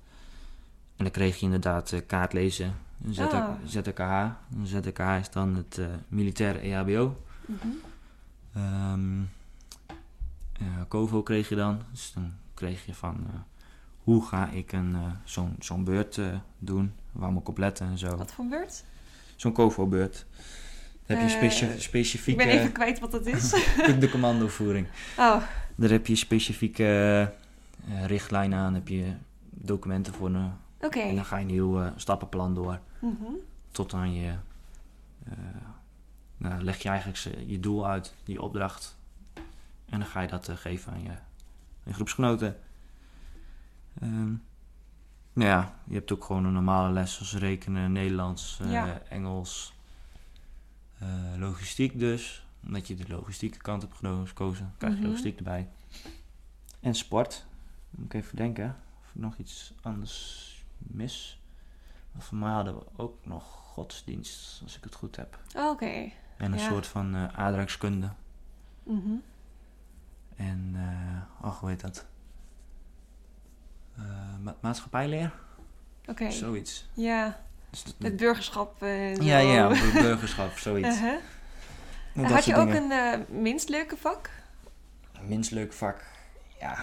[0.95, 2.75] En dan kreeg je inderdaad eh, kaartlezen,
[3.09, 3.49] ZK, Ah.
[3.65, 4.29] ZKH.
[4.63, 7.21] ZKH is dan het militaire EHBO.
[7.45, 7.67] Mhm.
[8.53, 9.23] Ehm
[10.87, 11.81] COVO kreeg je dan.
[11.91, 13.27] Dus dan kreeg je van
[14.03, 16.19] hoe ga ik een, zo'n, zo'n beurt
[16.59, 18.15] doen, waar moet ik op letten en zo.
[18.15, 18.83] Wat voor een beurt?
[19.35, 20.25] Zo'n COVO-beurt.
[21.05, 23.49] Heb je Eh, speci- Ik specifieke ben even kwijt wat dat is.
[23.99, 24.87] de commandovoering.
[25.17, 25.41] oh,
[25.75, 26.85] Daar heb je specifieke
[27.89, 29.13] eh, richtlijnen aan, heb je
[29.49, 30.31] documenten voor.
[30.81, 30.99] oké.
[30.99, 32.79] En dan ga je een nieuw eh, stappenplan door.
[32.99, 33.13] Mhm.
[33.71, 34.33] Tot aan je.
[36.37, 38.97] nou, leg je eigenlijk je doel uit, je opdracht.
[39.89, 41.17] En dan ga je dat geven aan je, aan
[41.83, 42.57] je groepsgenoten.
[44.01, 44.33] Ehm,
[45.37, 49.01] nou ja, je hebt ook gewoon een normale les zoals rekenen, Nederlands, eh, Ja.
[49.09, 49.73] Engels,
[50.99, 52.45] eh, logistiek dus.
[52.65, 53.95] Omdat je de logistieke kant hebt
[54.27, 55.07] gekozen, krijg je Mhm.
[55.07, 55.67] logistiek erbij.
[56.79, 57.45] En sport.
[57.89, 60.45] Moet ik even denken of ik nog iets anders
[60.77, 61.39] mis.
[62.17, 65.39] Voor mij hadden we ook nog godsdienst, als ik het goed heb.
[65.55, 65.85] Oh, Oké.
[66.37, 66.67] En een Ja.
[66.69, 68.09] soort van eh aardrijkskunde.
[68.83, 69.11] Mhm.
[70.35, 72.05] En, eh oh, hoe heet dat?
[74.47, 75.31] Ma- maatschappijleer?
[76.05, 76.31] Oké.
[76.31, 76.87] Zoiets.
[76.93, 78.75] Ja, Dus dat- het burgerschap.
[78.79, 78.85] zo.
[79.23, 80.97] ja, ja, bu- burgerschap, zoiets.
[82.13, 82.91] Dat Had je ook dingen.
[82.91, 84.29] een eh, minst leuke vak?
[85.13, 86.03] Een minst leuk vak?
[86.59, 86.75] Ja,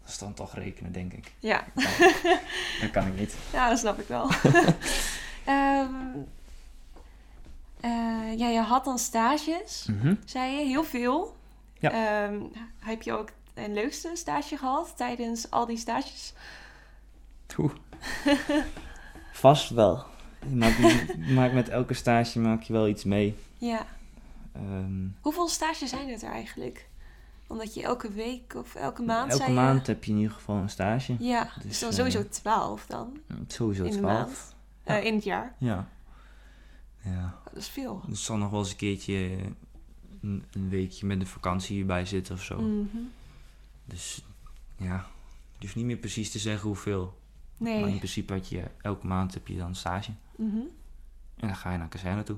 [0.00, 1.32] dat is dan toch rekenen, denk ik.
[1.38, 1.64] Ja,
[2.80, 3.34] Dat kan ik niet.
[3.52, 4.30] ja dat snap ik wel.
[5.44, 5.94] Ehm,
[7.80, 10.14] eh, ja, je had dan stages, Mhm.
[10.24, 11.36] zei je, heel veel.
[11.78, 11.90] Ja.
[11.90, 12.40] Ehm,
[12.78, 16.32] heb je ook een leukste stage gehad tijdens al die stages?
[17.56, 17.72] Oeh.
[19.32, 20.04] Vast wel.
[20.48, 23.34] Je maakt, je maakt met elke stage maak je wel iets mee.
[23.58, 23.86] Ja.
[24.52, 26.88] Ehm, Hoeveel stages zijn het er eigenlijk?
[27.46, 30.32] Omdat je elke week of elke maand elke zei je- maand heb je in ieder
[30.34, 31.16] geval een stage.
[31.18, 34.16] Ja, dus, Dus, dan eh, sowieso 12 dan Sowieso in de 12.
[34.18, 34.54] maand.
[34.84, 34.98] Ja.
[34.98, 35.54] Eh, in het jaar.
[35.58, 35.88] Ja.
[37.04, 37.24] Ja.
[37.38, 38.02] Oh, dat is veel.
[38.10, 39.36] Er zal nog wel eens een keertje
[40.22, 42.60] een, een weekje met een vakantie bij zitten of zo.
[42.60, 42.98] Mhm.
[43.84, 44.24] Dus
[44.76, 45.06] ja,
[45.60, 47.17] hoeft niet meer precies te zeggen hoeveel.
[47.58, 47.96] Maar in Nee.
[47.96, 50.10] principe had je elke maand heb je dan stage.
[50.36, 50.56] Mhm.
[51.36, 52.36] En dan ga je naar kazerne toe.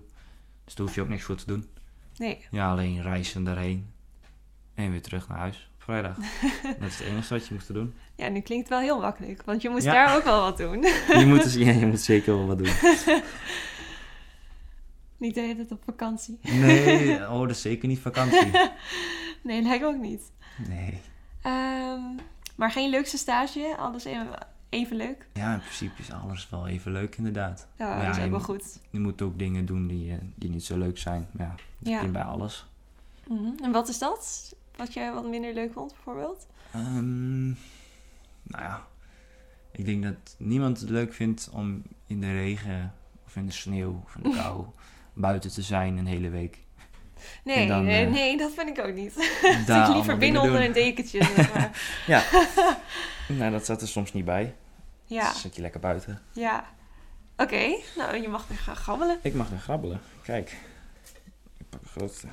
[0.65, 1.69] Dus daar hoef je ook niks voor te doen.
[2.17, 2.47] Nee.
[2.51, 3.93] Ja, alleen reizen daarheen.
[4.75, 6.17] En weer terug naar huis op vrijdag.
[6.79, 7.95] dat is het enige wat je moest doen.
[8.15, 9.93] Ja, nu klinkt het wel heel makkelijk, want je moest Ja.
[9.93, 10.83] daar ook wel wat doen.
[11.21, 12.73] Je moet, dus- ja, je moet zeker wel wat doen.
[15.17, 16.39] niet de hele tijd op vakantie.
[16.43, 18.51] Nee, oh, dat is zeker niet vakantie.
[19.43, 20.23] Nee, lijkt me ook niet.
[20.69, 21.01] Nee.
[21.43, 22.01] Ehm,
[22.57, 24.29] maar geen leukste stage, alles even,
[24.71, 25.27] even leuk.
[25.33, 27.69] Ja, in principe is alles wel even leuk inderdaad.
[27.79, 28.81] Ja, Maar dat is ook wel goed.
[28.91, 31.29] Je moet ook dingen doen die, eh, die niet zo leuk zijn.
[31.39, 32.07] Ja, dat Ja.
[32.09, 32.67] bij alles.
[33.29, 33.51] Mhm.
[33.63, 34.55] En wat is dat?
[34.77, 36.47] Wat jij wat minder leuk vond, bijvoorbeeld?
[36.73, 37.47] Ehm,
[38.43, 38.87] nou ja,
[39.73, 42.95] ik denk dat niemand het leuk vindt om in de regen
[43.27, 44.65] of in de sneeuw of in de kou
[45.13, 46.59] buiten te zijn een hele week.
[47.45, 49.15] Nee, dan, nee, eh, nee, dat vind ik ook niet.
[49.67, 51.71] Daar Zit je liever binnen onder een dekentje, zeg maar.
[52.07, 52.23] Ja,
[53.39, 54.55] nou dat zat er soms niet bij.
[55.05, 56.23] Ja, Dus zit je lekker buiten.
[56.33, 56.65] ja.
[57.37, 59.19] Oké, nou, je mag weer gaan gabbelen.
[59.23, 60.01] Ik mag weer grabbelen.
[60.23, 60.57] Kijk,
[61.59, 62.27] ik pak een grootste.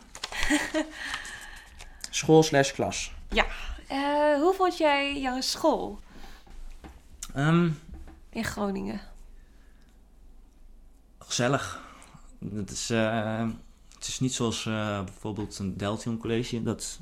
[2.10, 3.14] School slash klas.
[3.88, 3.98] Eh,
[4.40, 6.00] hoe vond jij jouw school
[7.34, 7.70] Ehm,
[8.30, 9.02] in Groningen?
[11.20, 11.82] gezellig.
[12.56, 13.46] Het is, eh,
[14.08, 16.64] het is niet zoals eh, bijvoorbeeld een Deltion College.
[16.64, 17.00] Dat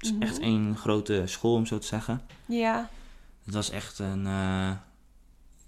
[0.00, 0.22] is Mhm.
[0.22, 2.20] echt één grote school, om zo te zeggen.
[2.46, 2.90] Ja,
[3.44, 4.26] Het was echt een...
[4.26, 4.72] eh,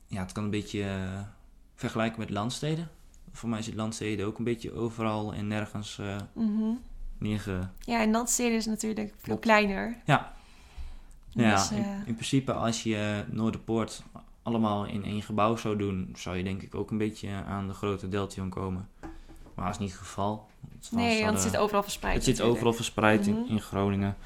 [0.07, 1.21] ja, het kan een beetje eh,
[1.75, 2.89] vergelijken met landsteden.
[3.33, 6.01] Voor mij zit landsteden ook een beetje overal en nergens
[7.19, 7.69] neerge...
[7.81, 9.97] ja en Landsteden is natuurlijk veel kleiner.
[10.05, 10.35] Ja.
[11.29, 14.03] Ja, Dus, in, in principe als je Noorderpoort
[14.43, 17.75] allemaal in één gebouw zou doen, zou je denk ik ook een beetje aan de
[17.75, 18.89] grote Deltion komen.
[19.59, 20.47] Maar dat is niet het geval.
[20.79, 22.15] Het nee, want het zit overal verspreid.
[22.15, 23.51] het zit overal verspreid in, Mhm.
[23.53, 24.17] in Groningen.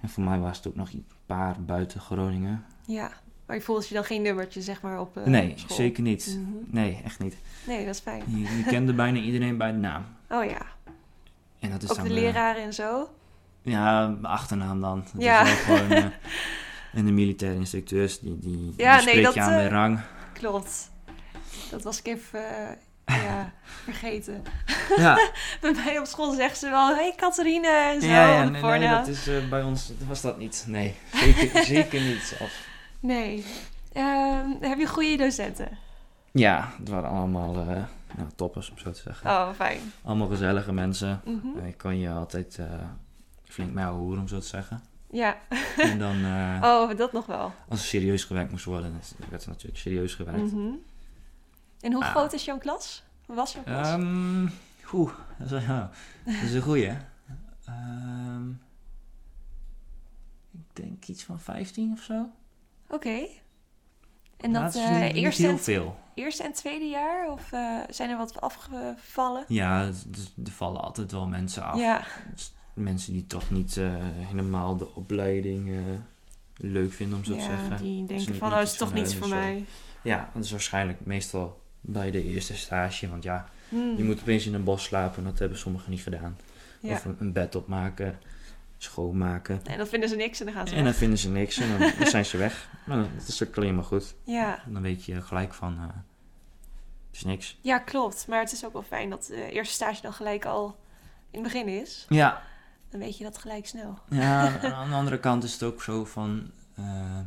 [0.00, 2.64] En voor mij was het ook nog een paar buiten Groningen.
[2.86, 3.10] Ja,
[3.46, 5.76] maar je voelt je dan geen nummertje, zeg maar, op eh, nee, school.
[5.76, 6.38] zeker niet.
[6.40, 6.50] Mhm.
[6.66, 7.36] Nee, echt niet.
[7.66, 8.22] Nee, dat is fijn.
[8.26, 10.04] Je, je kende bijna iedereen bij de naam.
[10.30, 10.62] Oh ja,
[11.58, 13.08] En dat is ook dan, de eh, leraren en zo.
[13.62, 14.98] ja, achternaam dan.
[15.12, 15.42] Het Ja.
[15.42, 15.90] is wel gewoon...
[15.90, 16.04] eh,
[16.98, 20.00] en de militaire instructeurs, die, die, Ja, die nee, dat, aan bij rang.
[20.32, 20.90] Klopt.
[21.70, 22.40] Dat was ik even
[23.08, 24.42] ja, vergeten.
[24.96, 25.18] Ja,
[25.60, 28.06] Bij mij op school zeggen ze wel, hey Catharine en zo.
[28.06, 30.64] ja, ja nee, dat is, eh, bij ons was dat niet.
[30.66, 32.54] Nee, zeker, zeker niet zelfs.
[33.00, 33.44] Nee.
[33.92, 35.78] Ehm, heb je goede docenten?
[36.32, 37.66] Ja, het waren allemaal eh,
[38.16, 39.30] nou, toppers, om zo te zeggen.
[39.30, 39.80] Oh, fijn.
[40.04, 41.20] Allemaal gezellige mensen.
[41.24, 41.66] Mhm.
[41.66, 42.66] Ik kon je altijd eh,
[43.44, 44.82] flink mee horen, om zo te zeggen.
[45.10, 45.36] Ja.
[45.76, 46.16] En dan,
[46.62, 47.52] Oh, dat nog wel.
[47.68, 50.52] als er serieus gewerkt moest worden, werd er natuurlijk serieus gewerkt.
[50.52, 50.68] Mhm.
[51.80, 52.10] En hoe Ah.
[52.10, 53.02] groot is jouw klas?
[53.26, 53.88] Hoe was jouw klas?
[53.88, 54.46] Ehm,
[54.92, 55.90] Oeh, dat is, ja,
[56.24, 56.92] dat is een goeie.
[57.66, 58.48] Ehm,
[60.52, 62.26] ik denk iets van 15 of zo.
[62.90, 63.26] Oké.
[64.36, 65.98] En dat niet- niet eerste, heel en, veel.
[66.14, 67.30] eerste en tweede jaar?
[67.30, 69.44] Of eh, zijn er wat afgevallen?
[69.48, 71.78] Ja, het- het- er vallen altijd wel mensen af.
[71.78, 72.02] Ja.
[72.34, 75.70] Dus Mensen die toch niet eh, helemaal de opleiding
[76.56, 77.76] leuk vinden, om zo te zeggen.
[77.76, 79.64] die denken van, oh, is toch niets voor mij.
[80.02, 81.60] Ja, dat is waarschijnlijk meestal
[81.92, 83.08] bij de eerste stage.
[83.08, 83.96] Want ja, Hmm.
[83.96, 85.18] je moet opeens in een bos slapen.
[85.18, 86.38] En dat hebben sommigen niet gedaan.
[86.80, 86.92] Ja.
[86.92, 88.18] Of een, bed opmaken,
[88.78, 89.60] schoonmaken.
[89.66, 91.78] En dan vinden ze niks en dan gaan ze En dan vinden ze niks en
[91.78, 92.68] dan, dan zijn ze weg.
[92.86, 94.14] Maar dan, dat is ook alleen maar goed.
[94.24, 94.62] Ja.
[94.66, 95.82] Dan weet je gelijk van, eh,
[97.06, 97.58] het is niks.
[97.60, 98.26] ja, klopt.
[98.28, 100.78] Maar het is ook wel fijn dat de eerste stage dan gelijk al
[101.30, 102.06] in het begin is.
[102.08, 102.42] Ja,
[102.90, 103.98] Dan weet je dat gelijk snel.
[104.10, 107.20] ja aan de andere kant is het ook zo van, eh,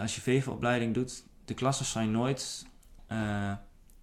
[0.00, 2.66] als je VEVA-opleiding doet, de klassen zijn nooit
[3.08, 3.52] eh,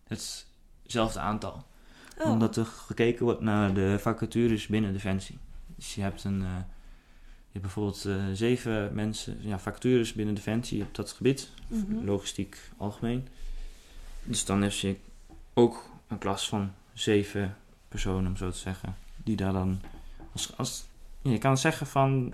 [0.07, 1.65] hetzelfde aantal.
[2.17, 5.37] Oh, Omdat er gekeken wordt naar de vacatures binnen Defensie.
[5.75, 6.41] Dus je hebt een...
[6.41, 6.57] eh,
[7.47, 11.49] je hebt bijvoorbeeld eh, zeven mensen, ja, vacatures binnen Defensie op dat gebied.
[11.67, 12.05] mhm.
[12.05, 13.27] logistiek algemeen.
[14.23, 14.95] Dus dan heb je
[15.53, 18.95] ook een klas van zeven personen, om zo te zeggen.
[19.17, 19.79] Die daar dan.
[20.31, 20.85] Als, als,
[21.21, 22.33] je kan zeggen van.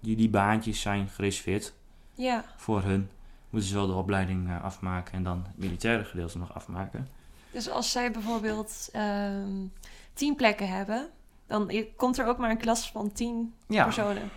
[0.00, 1.72] die, die baantjes zijn gereserveerd
[2.14, 3.08] Ja, voor hun.
[3.50, 7.08] Moeten ze wel de opleiding eh, afmaken en dan het militaire gedeelte nog afmaken.
[7.50, 9.66] dus als zij bijvoorbeeld ehm
[10.12, 11.08] tien plekken hebben,
[11.46, 14.30] dan komt er ook maar een klas van tien Ja, personen.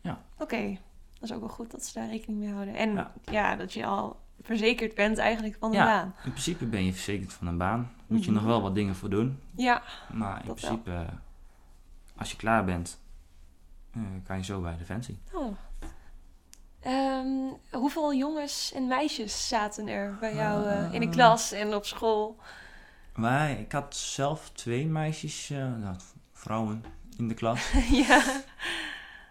[0.00, 0.20] Ja.
[0.38, 0.66] Oké,
[1.12, 2.74] dat is ook wel goed dat ze daar rekening mee houden.
[2.74, 3.56] En ja, Ja.
[3.56, 5.84] dat je al verzekerd bent eigenlijk van de Ja.
[5.84, 6.14] baan.
[6.24, 7.90] in principe ben je verzekerd van een baan.
[8.06, 8.38] Moet je Mhm.
[8.40, 9.40] nog wel wat dingen voor doen.
[9.54, 10.54] Ja, Maar in wel.
[10.54, 11.00] principe, eh,
[12.16, 13.00] als je klaar bent,
[13.90, 15.18] eh, kan je zo bij Defensie.
[15.32, 15.52] oh.
[16.84, 17.26] Ehm,
[17.70, 21.12] hoeveel jongens en meisjes zaten er bij jou eh, in de Eh.
[21.12, 22.36] klas en op school?
[23.58, 25.96] Ik had zelf twee meisjes, eh, nou,
[26.32, 26.84] vrouwen
[27.18, 27.70] in de klas.
[28.06, 28.42] ja,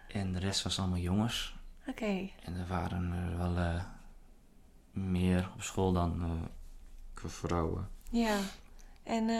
[0.08, 1.54] En de rest was allemaal jongens.
[1.86, 2.28] oké.
[2.44, 3.84] En er waren er wel eh,
[4.90, 6.48] meer op school dan
[7.26, 7.88] vrouwen.
[8.10, 8.36] Ja,
[9.02, 9.30] en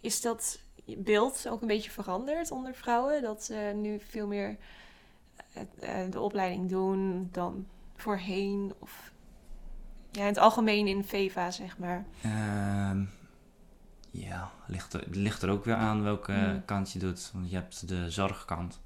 [0.00, 0.60] is dat
[0.96, 3.22] beeld ook een beetje veranderd onder vrouwen?
[3.22, 4.56] Dat ze nu veel meer
[6.10, 8.72] de opleiding doen dan voorheen?
[8.78, 9.12] Of
[10.10, 12.04] ja, in het algemeen in VEVA, zeg maar.
[12.22, 13.04] Ehm,
[14.10, 16.64] ja, ligt er, ligt er ook weer aan welke Hmm.
[16.64, 17.30] kant je doet.
[17.34, 18.80] Want je hebt de zorgkant.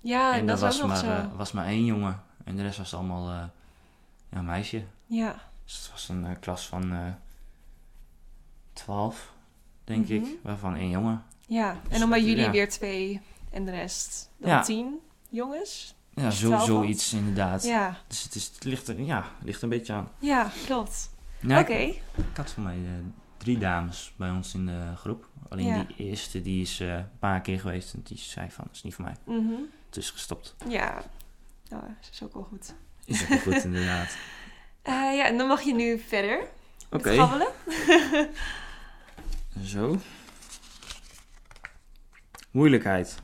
[0.00, 1.10] Ja, en dat was ook nog maar, zo.
[1.28, 2.22] eh, was maar één jongen.
[2.44, 3.44] En de rest was allemaal eh
[4.30, 4.84] ja, een meisje.
[5.06, 7.12] ja, Dus het was een eh, klas van eh
[8.72, 9.32] 12,
[9.84, 10.12] denk Mhm.
[10.14, 10.38] ik.
[10.42, 11.22] Waarvan één jongen.
[11.46, 11.72] ja.
[11.84, 12.50] Dus En dan bij jullie ja.
[12.50, 13.20] weer twee
[13.50, 14.62] en de rest dan Ja.
[14.62, 14.98] tien
[15.28, 15.96] jongens?
[16.14, 16.66] Ja, zo, 12 had?
[16.66, 17.64] zoiets inderdaad.
[17.64, 20.08] Ja, Dus het, is, het ligt er ja, ligt een beetje aan.
[20.18, 21.10] ja, klopt.
[21.44, 22.90] Oké, ik, ik had voor mij eh,
[23.36, 25.28] drie dames bij ons in de groep.
[25.48, 25.84] Alleen Ja.
[25.84, 28.82] die eerste die is eh, een paar keer geweest en die zei van, dat is
[28.82, 29.16] niet voor mij.
[29.36, 29.52] Mhm.
[29.86, 30.54] Het is gestopt.
[30.68, 31.02] ja.
[31.68, 32.74] Nou, dat is ook wel goed.
[33.04, 34.16] Is ook wel goed inderdaad.
[34.82, 36.44] Eh, ja, en dan mag je nu verder
[36.90, 37.14] Oké,
[39.64, 39.96] zo.
[42.50, 43.18] Moeilijkheid.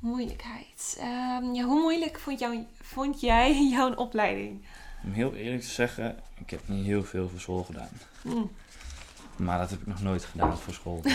[0.00, 0.96] Moeilijkheid.
[1.00, 4.64] Ehm, ja, hoe moeilijk vond, jou, vond jij jouw opleiding?
[5.04, 7.88] Om heel eerlijk te zeggen, ik heb niet heel veel voor school gedaan.
[8.22, 8.44] Hm.
[9.36, 11.02] Maar dat heb ik nog nooit gedaan voor school.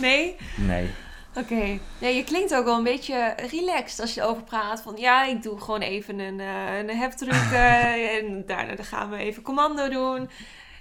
[0.00, 0.36] Nee?
[0.56, 0.90] Nee.
[1.34, 1.78] Oké.
[1.98, 4.82] Ja, je klinkt ook wel een beetje relaxed als je erover praat.
[4.82, 9.10] Van ja, ik doe gewoon even een, eh een heptruc eh, en daarna dan gaan
[9.10, 10.30] we even commando doen.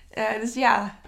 [0.09, 0.99] Eh, dus ja,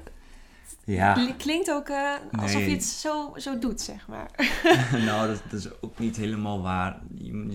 [0.96, 2.70] Ja, Kli- Klinkt ook eh, alsof Nee.
[2.70, 4.30] je het zo, zo doet, zeg maar.
[5.06, 7.00] nou, dat, dat is ook niet helemaal waar.
[7.14, 7.54] Je, moet-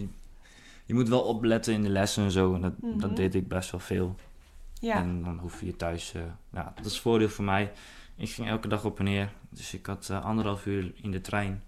[0.84, 2.54] je moet wel opletten in de lessen en zo.
[2.54, 2.98] En dat, Mhm.
[2.98, 4.14] dat deed ik best wel veel.
[4.80, 4.94] Ja.
[4.96, 6.14] En dan hoef je thuis...
[6.14, 6.22] eh
[6.76, 7.72] dat is voordeel voor mij.
[8.16, 9.32] Ik ging elke dag op en neer.
[9.50, 11.62] Dus ik had eh, anderhalf uur in de trein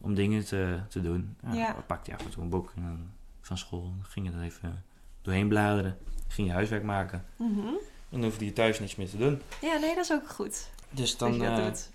[0.00, 1.36] om dingen te, te doen.
[1.42, 1.72] Ja, Ja.
[1.72, 3.82] Dan pakte je af en toe een boek en dan van school.
[3.82, 4.84] Dan ging je er even
[5.22, 5.98] doorheen bladeren.
[6.28, 7.24] Ging je huiswerk maken.
[7.36, 7.66] Mhm.
[8.08, 9.40] Dan hoefde je thuis niks meer te doen.
[9.60, 10.70] ja, nee, dat is ook goed.
[10.90, 11.32] Dus dat dan...
[11.40, 11.90] je dat eh, doet.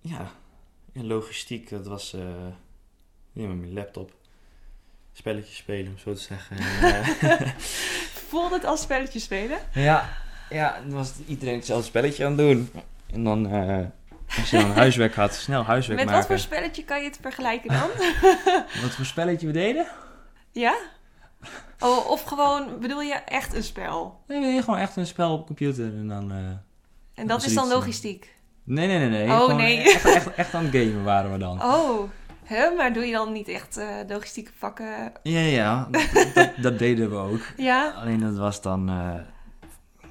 [0.00, 0.30] Ja,
[0.92, 2.20] en logistiek, dat was eh
[3.32, 4.12] ja, met mijn laptop.
[5.12, 6.56] Spelletjes spelen, om zo te zeggen.
[6.56, 7.48] En, eh,
[8.28, 9.58] Voelde het als spelletje spelen?
[9.74, 10.08] ja,
[10.50, 12.70] ja, dan was iedereen hetzelfde spelletje aan het doen.
[13.12, 13.86] En dan, eh,
[14.38, 16.34] als je dan huiswerk had, snel huiswerk Met wat maken.
[16.34, 17.88] voor spelletje kan je het vergelijken dan?
[18.82, 19.86] Wat voor spelletje we deden?
[20.50, 20.76] ja?
[21.78, 24.20] Oh, of gewoon, bedoel je echt een spel?
[24.26, 26.32] Nee, we deden gewoon echt een spel op computer en dan...
[26.32, 26.38] eh,
[27.22, 28.34] En dat is dan logistiek?
[28.64, 29.28] Nee, nee, nee, nee.
[29.28, 29.82] Oh, gewoon nee.
[29.82, 31.62] Echt, echt, echt aan het gamen waren we dan.
[31.62, 32.10] Oh,
[32.44, 32.70] hè?
[32.70, 35.12] maar doe je dan niet echt eh, logistieke vakken?
[35.22, 37.40] Ja, ja, dat, dat, dat deden we ook.
[37.68, 37.90] Ja?
[37.90, 38.88] Alleen dat was dan...
[38.88, 39.14] eh,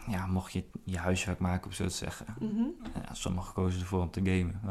[0.08, 2.26] ja, mocht je je huiswerk maken, om zo te zeggen.
[2.40, 2.64] Mhm.
[2.94, 4.62] Ja, sommigen kozen ervoor om te gamen.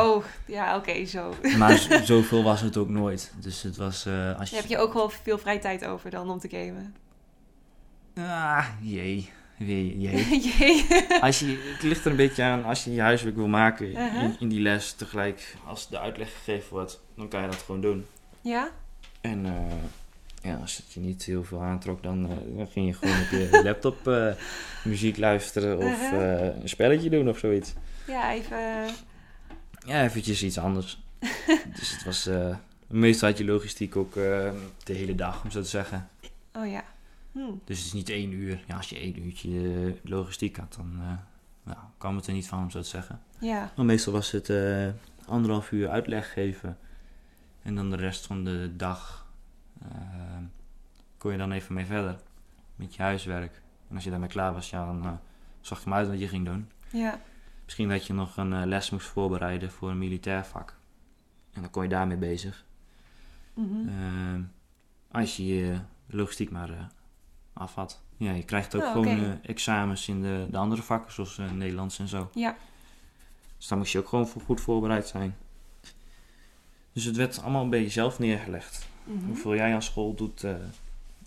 [0.00, 1.34] Oh, ja, oké, zo.
[1.58, 3.32] Maar zoveel was het ook nooit.
[3.40, 4.56] Dus het was eh, als je...
[4.56, 6.94] Heb je ook wel veel vrije tijd over dan om te gamen.
[8.16, 9.30] Ah, jee.
[9.66, 10.40] Weer jee.
[10.58, 10.86] Jee.
[11.20, 14.22] Als je, het ligt er een beetje aan als je je huiswerk wil maken Uh-huh.
[14.22, 17.80] in, in die les tegelijk als de uitleg gegeven wordt, dan kan je dat gewoon
[17.80, 18.06] doen.
[18.40, 18.70] Ja?
[19.20, 19.52] En eh,
[20.42, 23.30] ja, als het je niet heel veel aantrok, dan, eh, dan ging je gewoon op
[23.30, 24.32] je laptop eh,
[24.84, 26.62] muziek luisteren of Uh-huh.
[26.62, 27.72] een spelletje doen of zoiets.
[28.06, 28.58] Ja, even...
[29.86, 31.02] Ja, eventjes iets anders.
[31.78, 32.28] dus het was...
[32.86, 34.52] meestal had je logistiek ook de
[34.84, 36.08] hele dag, om zo te zeggen.
[36.52, 36.84] Oh ja.
[37.32, 37.52] Hm.
[37.64, 38.64] Dus het is niet één uur.
[38.66, 41.12] Ja, als je één uurtje eh, logistiek had, dan eh,
[41.62, 43.20] nou, kwam het er niet van, om zo te zeggen.
[43.40, 43.72] Ja.
[43.76, 44.88] Maar meestal was het eh,
[45.26, 46.78] anderhalf uur uitleg geven.
[47.62, 49.28] En dan de rest van de dag
[51.18, 52.18] kon je dan even mee verder.
[52.76, 53.62] Met je huiswerk.
[53.88, 55.20] En als je daarmee klaar was, ja, dan
[55.60, 56.70] zag je maar uit wat je ging doen.
[56.90, 57.20] Ja.
[57.64, 60.76] Misschien dat je nog een les moest voorbereiden voor een militair vak.
[61.52, 62.64] En dan kon je daarmee bezig.
[63.54, 63.88] Mhm.
[63.88, 64.40] Eh,
[65.10, 66.90] als je je logistiek maar
[67.60, 68.00] af had.
[68.16, 71.50] Ja, je krijgt ook Oh, gewoon eh, examens in de, de andere vakken, zoals eh,
[71.50, 72.30] Nederlands en zo.
[72.34, 72.56] Ja.
[73.56, 75.36] Dus daar moest je ook gewoon voor goed voorbereid zijn.
[76.92, 78.86] Dus het werd allemaal bij jezelf neergelegd.
[79.04, 79.26] Mhm.
[79.26, 80.54] Hoeveel jij aan school doet, eh,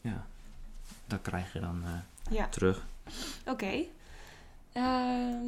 [0.02, 0.26] ja,
[1.06, 2.48] dat krijg je dan eh, Ja.
[2.48, 2.86] terug.
[3.48, 3.84] Oké.
[4.72, 5.46] Ehm,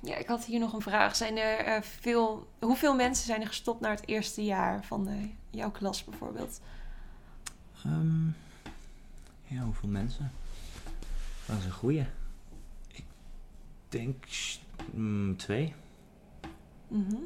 [0.00, 1.16] ja, ik had hier nog een vraag.
[1.16, 2.48] Zijn er veel...
[2.58, 6.60] Hoeveel mensen zijn er gestopt naar het eerste jaar van jouw klas bijvoorbeeld?
[7.84, 8.26] Ehm,
[9.48, 10.30] ja, hoeveel mensen?
[11.46, 12.06] Dat is een goeie.
[12.88, 13.04] Ik
[13.88, 14.24] denk
[14.92, 15.74] mm, twee.
[16.88, 17.16] Mhm.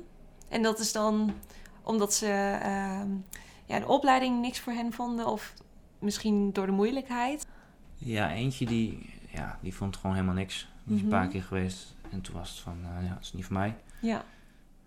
[0.49, 1.35] En dat is dan
[1.83, 2.27] omdat ze
[2.63, 3.09] ehm,
[3.67, 5.55] ja, de opleiding niks voor hen vonden of
[5.99, 7.47] misschien door de moeilijkheid?
[7.97, 10.69] Ja, eentje die, ja, die vond gewoon helemaal niks.
[10.85, 11.33] Die is een paar Mhm.
[11.33, 13.77] keer geweest en toen was het van, nou ja, dat is niet voor mij.
[14.01, 14.25] Ja.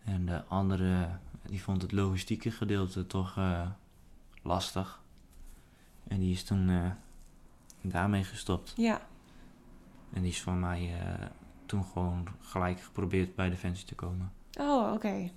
[0.04, 1.08] En de andere,
[1.46, 3.68] die vond het logistieke gedeelte toch eh,
[4.44, 5.02] lastig.
[6.08, 6.92] En die is toen eh,
[7.90, 8.74] daarmee gestopt.
[8.76, 9.02] Ja.
[10.14, 11.26] En die is voor mij eh,
[11.66, 14.32] toen gewoon gelijk geprobeerd bij Defensie te komen.
[14.60, 15.32] Oh, oké.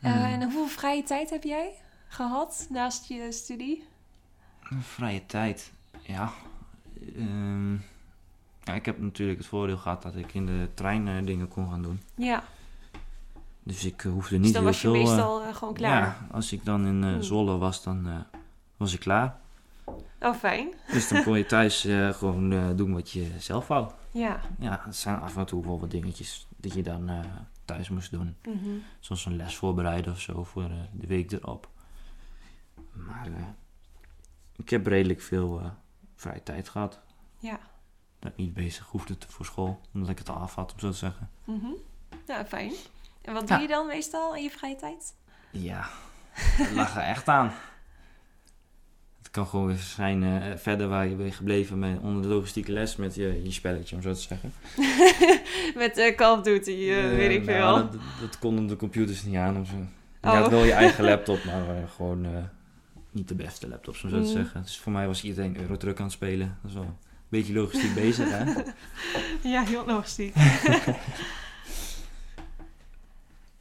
[0.00, 0.32] Eh.
[0.32, 1.72] En hoeveel vrije tijd heb jij
[2.08, 3.84] gehad naast je studie?
[4.80, 5.72] Vrije tijd,
[6.02, 6.32] ja.
[7.16, 7.72] Ehm,
[8.62, 8.74] ja.
[8.74, 11.82] Ik heb natuurlijk het voordeel gehad dat ik in de trein eh, dingen kon gaan
[11.82, 12.00] doen.
[12.14, 12.44] Ja,
[13.62, 14.96] Dus ik hoefde niet dus dan heel was je veel...
[14.96, 16.00] meestal gewoon klaar.
[16.00, 17.22] Ja, als ik dan in Hmm.
[17.22, 18.24] Zwolle was, dan
[18.76, 19.36] was ik klaar.
[20.20, 20.74] Oh, fijn.
[20.92, 23.90] Dus dan kon je thuis eh, gewoon eh, doen wat je zelf wou.
[24.10, 24.40] Ja.
[24.58, 27.20] Ja, het zijn af en toe wel wat dingetjes die je dan eh,
[27.64, 28.36] thuis moest doen.
[28.44, 28.68] Mhm.
[29.00, 31.68] Zoals een les voorbereiden of zo voor de week erop.
[32.92, 33.28] Maar
[34.56, 35.72] ik heb redelijk veel
[36.14, 37.00] vrije tijd gehad.
[37.38, 37.58] Ja.
[38.18, 40.78] Dat ik niet bezig hoefde te- voor school, omdat ik het al af had, om
[40.80, 41.30] zo te zeggen.
[41.44, 41.66] Mhm.
[42.26, 42.72] Ja, fijn.
[43.22, 43.54] En wat Ja.
[43.54, 45.14] doe je dan meestal in je vrije tijd?
[45.50, 45.88] Ja,
[46.58, 47.52] dat lag er echt aan.
[49.36, 52.96] Kan gewoon weer zijn eh, verder waar je bent gebleven met, onder de logistieke les
[52.96, 54.52] met je, je spelletje, om zo te zeggen.
[55.82, 57.90] Met eh Call of Duty, eh, weet ik nou, veel.
[57.90, 59.60] dat, dat konden de computers niet aan.
[59.60, 59.76] Of zo.
[59.76, 60.32] Je Oh.
[60.40, 62.26] had wel je eigen laptop, maar gewoon
[63.10, 64.32] niet de beste laptops, om zo te Mm.
[64.32, 64.62] zeggen.
[64.62, 66.58] Dus voor mij was iedereen Eurotruck aan het spelen.
[66.62, 66.96] Dat is wel een
[67.28, 68.44] beetje logistiek bezig, hè?
[69.52, 70.34] Ja, heel logistiek.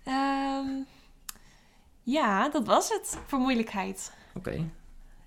[0.04, 0.68] Ehm,
[2.04, 4.14] ja, dat was het voor moeilijkheid.
[4.34, 4.64] Oké,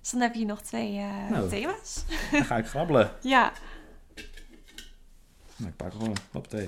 [0.09, 1.49] Dus dan heb je nog twee eh, Nou.
[1.49, 2.03] thema's.
[2.31, 3.11] dan ga ik grabbelen.
[3.21, 3.51] Ja,
[5.55, 6.67] Nou, ik pak gewoon, hoppatee.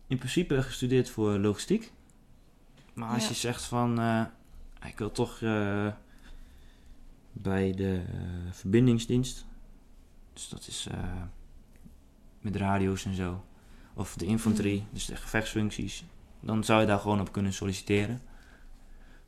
[0.07, 1.93] in principe gestudeerd voor logistiek.
[2.95, 3.29] Maar als Ja.
[3.29, 4.25] je zegt van, eh,
[4.87, 5.93] ik wil toch eh,
[7.33, 8.19] bij de eh,
[8.53, 9.47] verbindingsdienst,
[10.33, 11.23] dus dat is eh,
[12.41, 13.45] met radio's en zo,
[13.99, 16.05] of de infanterie, dus de gevechtsfuncties,
[16.41, 18.21] dan zou je daar gewoon op kunnen solliciteren.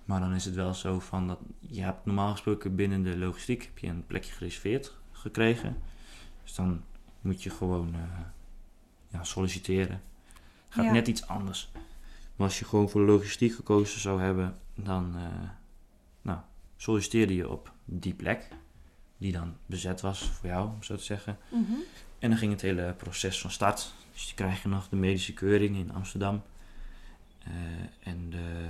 [0.04, 3.62] Maar dan is het wel zo van dat je hebt normaal gesproken binnen de logistiek
[3.62, 5.76] heb je een plekje gereserveerd gekregen.
[6.42, 6.82] Dus dan
[7.20, 8.00] moet je gewoon eh,
[9.08, 10.02] ja, solliciteren.
[10.64, 10.92] Het gaat Ja.
[10.92, 11.70] net iets anders.
[12.36, 15.48] Maar als je gewoon voor logistiek gekozen zou hebben, dan eh,
[16.22, 16.38] nou,
[16.76, 18.48] solliciteerde je op die plek.
[19.18, 21.38] Die dan bezet was voor jou, om zo te zeggen.
[21.48, 21.72] Mhm.
[22.20, 23.92] En dan ging het hele proces van start.
[24.12, 26.42] Dus je krijg je nog de medische keuring in Amsterdam.
[27.38, 27.52] Eh,
[28.08, 28.68] en de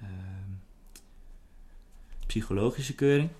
[0.00, 0.50] ehm,
[2.26, 3.30] psychologische keuring.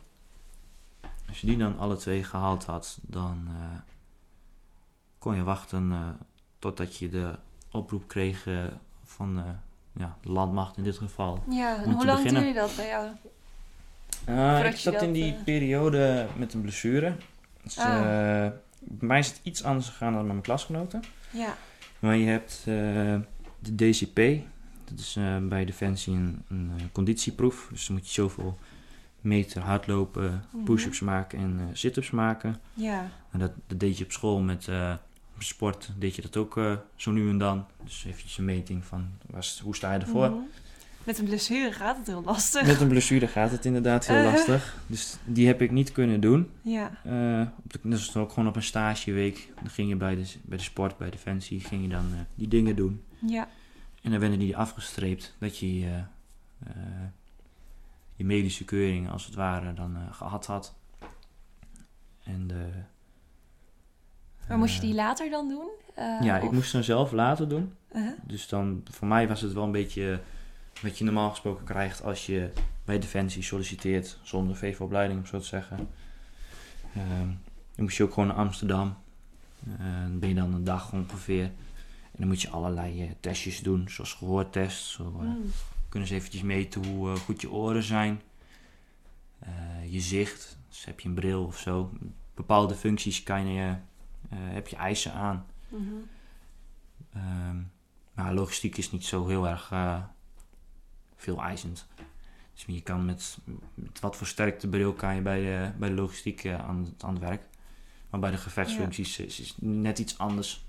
[1.28, 3.78] Als je die dan alle twee gehaald had, dan eh,
[5.18, 6.08] kon je wachten eh,
[6.58, 7.34] totdat je de
[7.70, 8.46] oproep kreeg
[9.04, 9.44] van eh,
[9.92, 11.42] ja, de landmacht in dit geval.
[11.50, 12.42] Ja, en hoe lang beginnen.
[12.42, 13.08] duurde dat bij jou?
[14.28, 17.16] Uh, ik je zat in die periode met een blessure.
[17.62, 18.46] Dus, Ah.
[18.80, 21.02] Bij mij is het iets anders gegaan dan met mijn klasgenoten.
[21.30, 21.56] Ja.
[21.98, 23.16] Maar je hebt eh,
[23.58, 24.46] de DCP.
[24.84, 27.68] Dat is eh, bij Defensie een, een eh, conditieproef.
[27.70, 28.58] Dus dan moet je zoveel
[29.20, 30.64] meter hardlopen, Mhm.
[30.64, 32.60] push-ups maken en sit-ups maken.
[32.74, 33.10] Ja.
[33.30, 34.68] En dat, dat deed je op school met
[35.38, 35.90] sport.
[35.98, 36.60] Deed je dat ook
[36.96, 37.66] zo nu en dan.
[37.84, 40.28] Dus eventjes een meting van was, hoe sta je ervoor.
[40.30, 40.38] Mhm.
[41.08, 42.66] Met een blessure gaat het heel lastig.
[42.66, 44.32] Met een blessure gaat het inderdaad heel Eh.
[44.32, 44.76] lastig.
[44.86, 46.50] Dus die heb ik niet kunnen doen.
[46.62, 46.90] Ja.
[47.04, 49.52] Eh, op de, dat is ook gewoon op een stageweek.
[49.60, 52.48] Dan ging je bij de, bij de sport, bij Defensie, ging je dan eh, die
[52.48, 53.02] dingen doen.
[53.18, 53.48] Ja.
[54.02, 55.80] En dan werden die afgestreept dat je
[58.14, 60.74] je medische keuring als het ware dan eh, gehad had.
[62.24, 62.66] En de,
[64.48, 65.68] Maar moest je die later dan doen?
[66.20, 67.72] Ja, ik moest hem zelf laten doen.
[67.92, 68.12] Uh-huh.
[68.26, 70.20] Dus dan, voor mij was het wel een beetje
[70.82, 72.52] wat je normaal gesproken krijgt als je
[72.84, 75.88] bij Defensie solliciteert zonder VV-opleiding, om zo te zeggen.
[76.94, 77.26] Ehm,
[77.74, 78.96] dan moest je ook gewoon naar Amsterdam.
[79.78, 81.44] Eh, dan ben je dan een dag ongeveer.
[81.44, 84.84] En dan moet je allerlei eh, testjes doen, zoals gehoortest.
[84.86, 85.50] Zo, eh, Mm.
[85.88, 88.20] kunnen ze eventjes meten hoe goed je oren zijn.
[89.88, 91.92] Je zicht, dus heb je een bril of zo.
[92.34, 93.74] Bepaalde functies kan je,
[94.28, 95.46] heb je eisen aan.
[95.68, 95.82] Mhm.
[97.12, 97.56] Ehm,
[98.14, 99.72] maar logistiek is niet zo heel erg
[101.18, 101.86] veel eisend.
[102.54, 103.38] Dus je kan met,
[103.74, 107.14] met wat versterkte bril kan je bij de, bij de logistiek eh, aan, het- aan
[107.14, 107.42] het werk.
[108.10, 110.64] Maar bij de gevechtsfuncties is, is het net iets anders.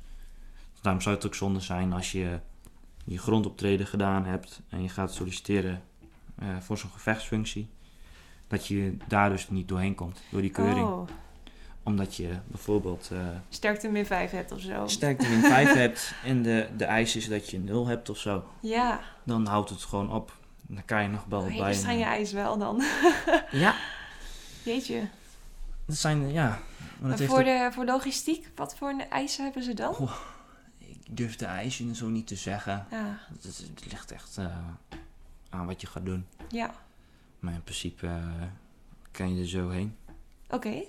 [0.71, 2.39] Dus daarom zou het ook zonde zijn als je
[3.05, 5.81] je grondoptreden gedaan hebt en je gaat solliciteren
[6.35, 7.69] eh, voor zo'n gevechtsfunctie.
[8.47, 10.87] Dat je daar dus niet doorheen komt, door die keuring.
[10.87, 11.07] Oh,
[11.83, 14.87] Omdat je bijvoorbeeld eh sterkte min 5 hebt of zo.
[14.87, 18.43] sterkte min 5 hebt en de, de eis is dat je 0 hebt of zo.
[18.61, 20.37] Ja, Dan houdt het gewoon op.
[20.61, 21.73] Dan kan je nog wel hele bij.
[21.73, 22.83] strenge een- eis wel dan.
[23.51, 23.75] Ja,
[24.63, 25.07] Jeetje.
[25.85, 26.59] dat zijn, ja.
[26.99, 30.09] Maar voor, ook- de, voor logistiek, wat voor eisen hebben ze dan?
[30.77, 32.85] Ik durf de eisen zo niet te zeggen.
[32.91, 34.57] Ja, het ligt echt eh,
[35.49, 36.25] aan wat je gaat doen.
[36.49, 36.73] ja.
[37.39, 38.23] Maar in principe eh,
[39.11, 39.95] kan je er zo heen.
[40.49, 40.81] oké.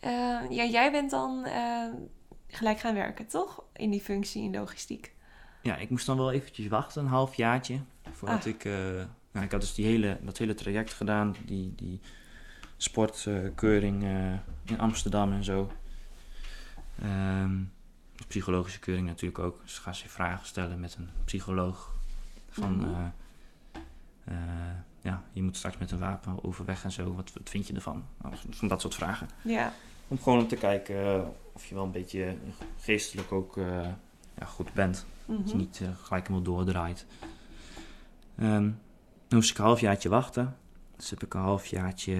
[0.00, 1.88] Eh, ja, jij bent dan eh,
[2.48, 3.62] gelijk gaan werken, toch?
[3.72, 5.14] In die functie in logistiek.
[5.62, 7.80] Ja, ik moest dan wel eventjes wachten, een halfjaartje.
[8.12, 8.46] Voordat Ah.
[8.46, 8.64] ik...
[8.64, 8.72] eh,
[9.32, 11.34] nou, ik had dus die hele, dat hele traject gedaan.
[11.44, 12.00] Die, die
[12.76, 14.02] sportkeuring
[14.64, 15.70] in Amsterdam en zo.
[17.02, 17.62] Ehm,
[18.28, 19.60] psychologische keuring natuurlijk ook.
[19.62, 21.94] Dus ga je vragen stellen met een psycholoog.
[22.50, 22.76] Van...
[22.76, 23.10] Mhm.
[25.02, 27.14] ja, je moet straks met een wapen overweg en zo.
[27.14, 28.04] Wat, wat vind je ervan?
[28.50, 29.28] Van dat soort vragen.
[29.42, 29.72] Ja,
[30.08, 32.36] Om gewoon om te kijken eh, of je wel een beetje
[32.80, 33.88] geestelijk ook eh,
[34.38, 35.06] ja, goed bent.
[35.26, 35.56] Dat je mhm.
[35.56, 37.06] niet eh, gelijk helemaal doordraait.
[38.36, 38.70] Ehm,
[39.28, 40.56] dan moest ik een halfjaartje wachten.
[40.96, 42.16] Dus heb ik een halfjaartje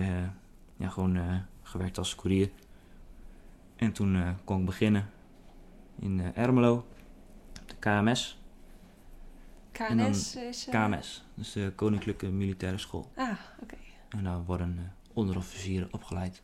[0.77, 2.51] ja, gewoon gewerkt als koerier.
[3.77, 5.11] En toen kon ik beginnen
[5.99, 6.75] in Ermelo,
[7.61, 8.39] op de KMS.
[9.79, 10.69] KNS is...
[10.69, 13.11] eh, KMS, dus de Koninklijke Militaire School.
[13.17, 13.77] Ah, oké.
[14.09, 16.43] En daar worden onderofficieren opgeleid.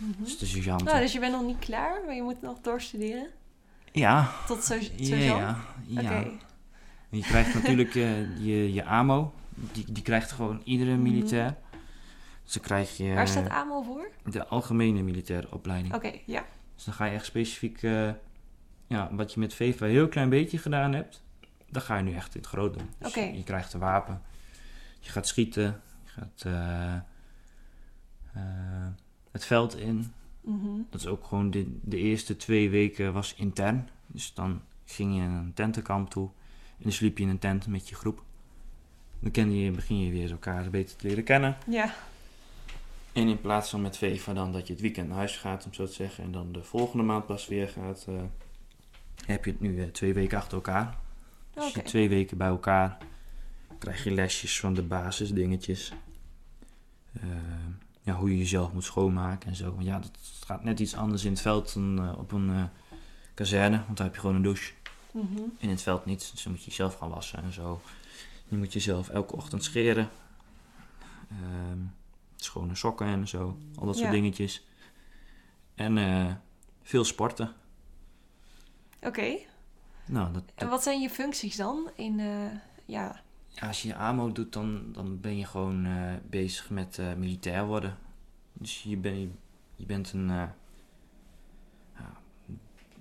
[0.00, 0.24] Mhm.
[0.24, 0.86] Dus de sergeanten.
[0.86, 3.26] Nou, dus je bent nog niet klaar, maar je moet nog doorstuderen.
[3.92, 5.18] Ja, Tot zo, ja, sergeant?
[5.40, 5.64] ja.
[5.86, 6.00] ja.
[6.20, 6.30] Oké.
[7.10, 9.34] Je krijgt natuurlijk eh, je, je AMO.
[9.72, 11.02] Die, die krijgt gewoon iedere Mhm.
[11.02, 11.56] militair.
[12.44, 14.10] Dus dan krijg je Waar staat AMO voor?
[14.24, 15.94] de algemene militaire opleiding.
[15.94, 16.44] Oké, ja.
[16.74, 18.10] Dus dan ga je echt specifiek, eh,
[18.86, 21.22] ja, wat je met VEVA een heel klein beetje gedaan hebt,
[21.68, 22.90] dan ga je nu echt in het groot doen.
[22.98, 23.20] Dus Oké.
[23.20, 24.22] je krijgt een wapen,
[25.00, 26.96] je gaat schieten, je gaat eh,
[29.30, 30.12] het veld in.
[30.40, 30.68] Mhm.
[30.90, 33.88] Dat is ook gewoon de, de eerste twee weken was intern.
[34.06, 36.28] Dus dan ging je een tentenkamp toe
[36.66, 38.22] en dan sliep je in een tent met je groep.
[39.18, 41.56] Dan ken je, begin je weer elkaar beter te leren kennen.
[41.66, 41.94] Ja,
[43.12, 45.74] En in plaats van met VEVA dan dat je het weekend naar huis gaat, om
[45.74, 48.14] zo te zeggen, en dan de volgende maand pas weer gaat, eh,
[49.26, 50.98] heb je het nu eh, twee weken achter elkaar.
[51.54, 52.98] Dus je twee weken bij elkaar
[53.78, 55.92] krijg je lesjes van de basisdingetjes.
[57.12, 57.28] Eh,
[58.10, 59.74] ja, hoe je jezelf moet schoonmaken en zo.
[59.74, 60.10] Want ja, dat
[60.46, 62.64] gaat net iets anders in het veld dan eh, op een eh,
[63.34, 64.72] kazerne, want daar heb je gewoon een douche.
[65.12, 65.42] Mhm.
[65.58, 67.80] In het veld niet, dus dan moet je jezelf gaan wassen en zo.
[68.48, 70.08] Je moet jezelf elke ochtend scheren.
[71.28, 71.78] Ehm,
[72.36, 73.58] schone sokken en zo.
[73.78, 74.66] Al dat soort dingetjes.
[75.74, 76.34] En eh,
[76.82, 77.52] veel sporten.
[79.02, 79.36] Oké.
[80.06, 81.90] Nou, dat, En wat zijn je functies dan?
[81.94, 82.20] In,
[82.84, 83.22] ja.
[83.50, 87.14] Ja, als je je AMO doet, dan, dan ben je gewoon eh, bezig met eh,
[87.14, 87.96] militair worden.
[88.52, 89.38] Dus je, ben,
[89.76, 90.30] je bent een...
[90.30, 90.42] eh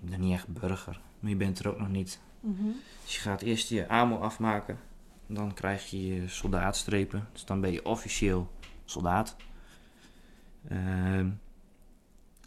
[0.10, 2.20] ja, niet echt burger, maar je bent er ook nog niet.
[2.39, 2.68] Mhm.
[3.04, 4.80] Dus je gaat eerst je AMO afmaken.
[5.28, 7.28] Dan krijg je je soldaatstrepen.
[7.32, 8.52] Dus dan ben je officieel
[8.86, 9.36] soldaat.
[10.68, 11.30] Ehm,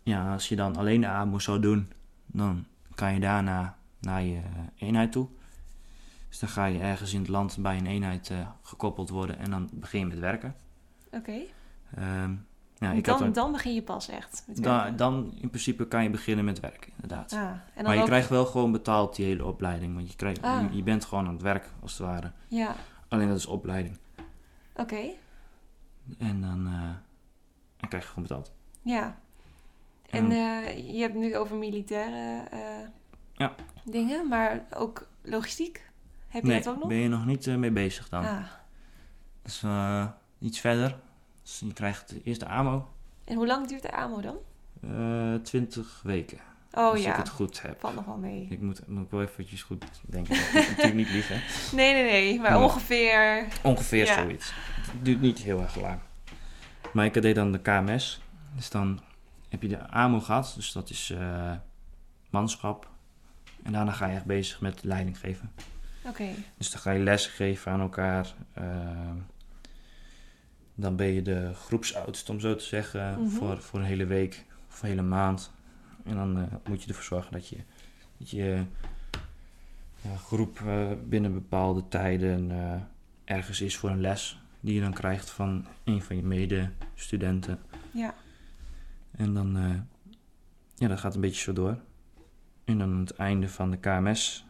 [0.03, 1.93] ja, als je dan alleen de AMO zou doen,
[2.27, 4.41] dan kan je daarna naar je
[4.77, 5.29] eenheid toe.
[6.33, 9.51] Dus dan ga je ergens in het land bij een eenheid eh, gekoppeld worden en
[9.51, 10.55] dan begin je met werken.
[11.11, 11.41] Oké.
[11.97, 12.35] Ehm,
[12.79, 14.45] ja, ik had dan, er- dan begin je pas echt.
[14.47, 17.33] met dan in principe kan je beginnen met werken, inderdaad.
[17.33, 19.95] Ah, en dan maar je ook- krijgt wel gewoon betaald die hele opleiding.
[19.95, 20.63] Want je, krijgt, Ah.
[20.71, 22.33] je, je bent gewoon aan het werk, als het ware.
[22.49, 22.75] Ja,
[23.09, 23.99] Alleen dat is opleiding.
[24.77, 25.01] oké.
[26.19, 26.91] En dan, eh,
[27.77, 28.53] dan krijg je gewoon betaald.
[28.83, 29.19] Ja.
[30.11, 32.49] En eh, je hebt nu over militaire
[33.33, 33.55] Ja.
[33.85, 35.91] dingen, maar ook logistiek?
[36.33, 36.89] Heb je nee, dat ook nog?
[36.89, 38.25] ben je nog niet eh, mee bezig dan.
[38.25, 38.45] Ah.
[39.45, 40.07] Is eh,
[40.39, 40.97] iets verder.
[41.43, 42.89] Dus je krijgt eerst de AMO.
[43.25, 44.37] En hoe lang duurt de AMO dan?
[44.81, 46.39] eh 20 weken.
[46.73, 47.81] Oh als ik het goed heb.
[47.81, 48.47] valt nog wel mee.
[48.51, 50.35] Ik moet, moet ik wel eventjes goed denken.
[50.35, 51.41] Ik moet natuurlijk niet liegen.
[51.77, 53.47] Nee, nee, nee, maar ongeveer...
[53.63, 54.15] Ongeveer Ja.
[54.15, 54.53] zoiets.
[54.91, 55.99] Het duurt niet heel erg lang.
[56.93, 58.21] Maar ik deed dan de KMS.
[58.57, 59.01] Dus dan
[59.49, 60.53] heb je de AMO gehad.
[60.57, 61.15] Dus dat is
[62.31, 62.91] manschap.
[63.63, 65.53] En daarna ga je echt bezig met leiding geven.
[66.07, 66.29] Oké,
[66.59, 68.35] Dus dan ga je lessen geven aan elkaar.
[68.55, 69.17] Ehm,
[70.75, 73.29] dan ben je de groepsoudst, om zo te zeggen, Mhm.
[73.29, 75.53] voor, voor een hele week of een hele maand.
[76.05, 77.57] En dan eh, moet je ervoor zorgen dat je,
[78.19, 78.65] dat je
[80.01, 82.81] ja, groep eh, binnen bepaalde tijden eh,
[83.25, 84.41] ergens is voor een les.
[84.61, 87.59] Die je dan krijgt van een van je medestudenten.
[87.91, 88.15] ja.
[89.17, 89.59] En dan,
[90.75, 91.79] ja, dat gaat een beetje zo door.
[92.65, 94.45] En dan aan het einde van de KMS,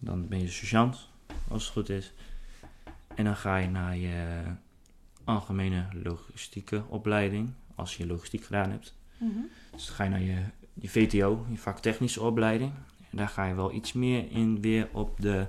[0.00, 1.08] dan ben je sergeant,
[1.48, 2.12] als het goed is.
[3.14, 4.42] En dan ga je naar je
[5.24, 8.94] algemene logistieke opleiding, als je logistiek gedaan hebt.
[9.18, 9.38] Mhm.
[9.72, 10.42] Dus dan ga je naar je,
[10.74, 12.72] je VTO, je vaktechnische opleiding.
[13.10, 15.46] En daar ga je wel iets meer in weer op de,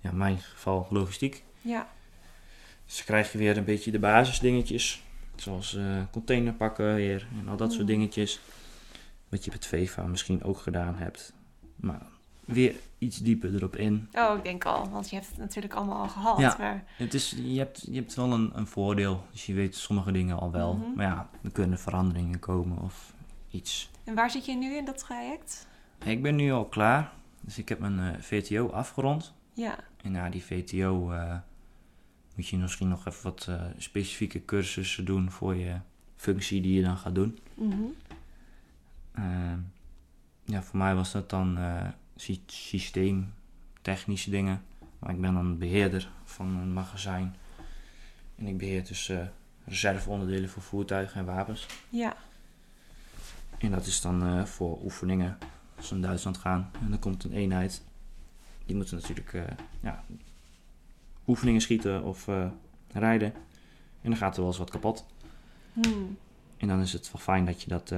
[0.00, 1.42] ja, in mijn geval logistiek.
[1.60, 1.88] Ja,
[2.86, 5.02] Dus dan krijg je weer een beetje de basisdingetjes.
[5.36, 7.88] Zoals eh container pakken weer en al dat soort Mm.
[7.88, 8.40] dingetjes.
[9.28, 11.32] Wat je met VEVA misschien ook gedaan hebt.
[11.76, 12.06] Maar
[12.44, 14.08] weer iets dieper erop in.
[14.12, 16.38] oh, ik denk al, want je hebt het natuurlijk allemaal al gehad.
[16.38, 16.56] Ja.
[16.58, 19.24] Maar, Het is, je, hebt, je hebt wel een, een voordeel.
[19.30, 20.74] Dus je weet sommige dingen al wel.
[20.74, 20.94] Mhm.
[20.94, 23.12] Maar ja, er kunnen veranderingen komen of
[23.50, 23.90] iets.
[24.04, 25.66] en waar zit je nu in dat traject?
[26.04, 27.12] Ik ben nu al klaar.
[27.40, 29.32] Dus ik heb mijn eh, VTO afgerond.
[29.52, 31.36] Ja, En na die VTO eh,
[32.34, 35.76] moet je misschien nog even wat eh, specifieke cursussen doen voor je
[36.16, 37.38] functie die je dan gaat doen.
[37.54, 37.82] mhm.
[40.46, 41.58] Ja, voor mij was dat dan
[42.16, 44.62] sy- systeemtechnische dingen.
[44.98, 47.36] Maar ik ben dan beheerder van een magazijn.
[48.36, 49.18] En ik beheer dus eh,
[49.64, 51.66] reserveonderdelen voor voertuigen en wapens.
[51.88, 52.16] ja,
[53.58, 55.38] En dat is dan eh, voor oefeningen
[55.76, 56.70] als we naar Duitsland gaan.
[56.80, 57.82] En dan komt een eenheid.
[58.66, 59.42] Die moeten natuurlijk eh,
[59.80, 60.04] ja,
[61.26, 62.28] oefeningen schieten of
[62.92, 63.34] rijden.
[64.02, 65.06] En dan gaat er wel eens wat kapot.
[65.72, 66.18] Hmm.
[66.56, 67.90] En dan is het wel fijn dat je dat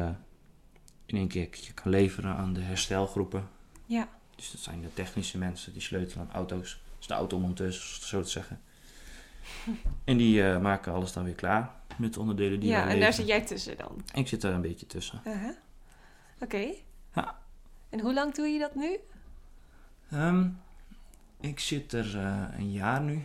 [1.06, 3.48] in één keer kan leveren aan de herstelgroepen.
[3.86, 6.80] Ja, Dus dat zijn de technische mensen die sleutelen aan auto's.
[6.98, 8.60] Dus de automonteurs, zo te zeggen.
[10.04, 11.70] En die eh, maken alles dan weer klaar.
[11.96, 14.04] met de onderdelen die ja, en daar zit jij tussen dan.
[14.14, 15.20] Ik zit daar een beetje tussen.
[15.26, 15.50] Uh-huh.
[16.40, 16.72] Oké.
[17.14, 17.38] Ja.
[17.88, 18.98] En hoe lang doe je dat nu?
[20.10, 20.48] Ehm,
[21.40, 23.24] ik zit er eh, een jaar nu.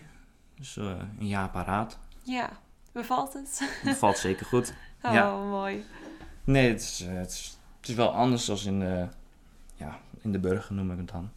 [0.56, 1.98] Dus eh, een jaar paraat.
[2.24, 2.50] Ja,
[2.92, 3.62] bevalt het?
[3.84, 4.74] Dat valt zeker goed.
[5.04, 5.38] Oh, Ja.
[5.38, 5.86] mooi.
[6.44, 9.08] Nee, het is, het, is, het is wel anders dan in de,
[9.76, 11.30] ja, in de burger noem ik het dan.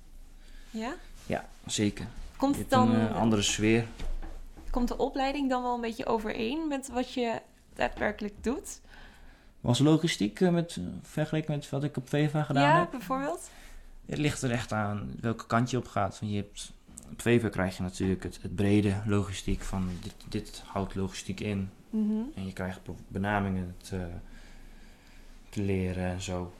[0.70, 0.94] Ja?
[1.26, 2.06] Ja, zeker.
[2.36, 3.86] Komt het dan, een eh, andere sfeer.
[4.70, 7.40] komt de opleiding dan wel een beetje overeen met wat je
[7.74, 8.80] daadwerkelijk doet?
[9.60, 12.90] Was logistiek eh, met, vergeleken met wat ik op VEVA gedaan ja, heb?
[12.90, 13.50] bijvoorbeeld?
[14.06, 16.18] Het ligt er echt aan welke kant je op gaat.
[16.20, 16.72] Want je hebt,
[17.10, 21.70] op VEVA krijg je natuurlijk het, het brede logistiek van dit, dit houdt logistiek in.
[21.90, 22.22] Mhm.
[22.34, 24.06] En je krijgt benamingen te,
[25.48, 26.52] te leren en zo.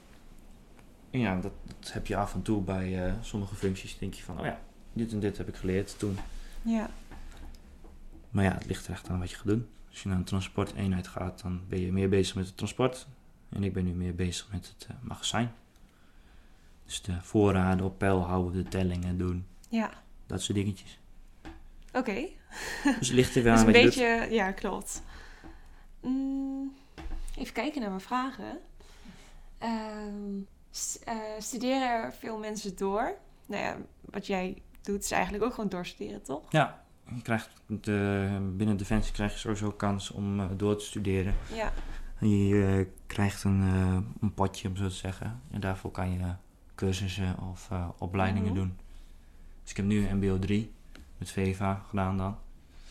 [1.15, 3.97] En ja, dat, dat heb je af en toe bij eh, sommige functies.
[3.97, 4.59] denk je van, oh ja,
[4.93, 6.17] dit en dit heb ik geleerd toen.
[6.61, 6.89] Ja.
[8.29, 9.67] Maar ja, het ligt er echt aan wat je gaat doen.
[9.89, 13.07] Als je naar een transporteenheid gaat, dan ben je meer bezig met het transport.
[13.49, 15.53] En ik ben nu meer bezig met het eh, magazijn.
[16.85, 19.91] Dus de voorraden op peil houden, de tellingen doen, Ja.
[20.27, 20.99] dat soort dingetjes.
[21.93, 22.13] Oké.
[22.99, 24.07] Dus het ligt er wel Dus aan een wat je doet.
[24.19, 25.03] beetje, ja, klopt.
[26.01, 26.73] Mm,
[27.37, 28.59] even kijken naar mijn vragen.
[29.57, 30.39] Ehm,
[31.03, 33.13] eh, studeren er veel mensen door?
[33.45, 36.41] Nou ja, wat jij doet is eigenlijk ook gewoon doorstuderen, toch?
[36.51, 36.83] Ja,
[37.15, 41.35] je krijgt de, binnen Defensie krijg je sowieso kans om eh, door te studeren.
[41.53, 41.73] Ja.
[42.19, 45.41] Je krijgt een, eh, een potje, om zo te zeggen.
[45.51, 46.33] En daarvoor kan je
[46.75, 48.59] cursussen of opleidingen Mhm.
[48.59, 48.77] doen.
[49.61, 50.71] Dus ik heb nu een MBO 3
[51.17, 52.37] met VEVA gedaan dan.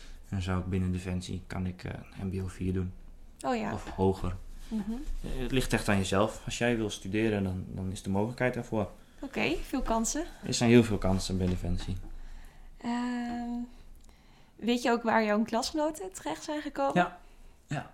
[0.03, 2.93] En dan zou ik binnen Defensie kan ik een MBO 4 doen.
[3.41, 3.73] Oh ja.
[3.73, 4.35] Of hoger.
[4.67, 4.91] Mhm.
[5.27, 6.41] Het ligt echt aan jezelf.
[6.45, 8.89] Als jij wil studeren, dan, dan is de mogelijkheid daarvoor.
[9.19, 10.25] Oké, veel kansen.
[10.45, 11.97] Er zijn heel veel kansen bij Defensie.
[12.77, 13.49] Ehm,
[14.55, 16.93] weet je ook waar jouw klasgenoten terecht zijn gekomen?
[17.67, 17.93] Ja.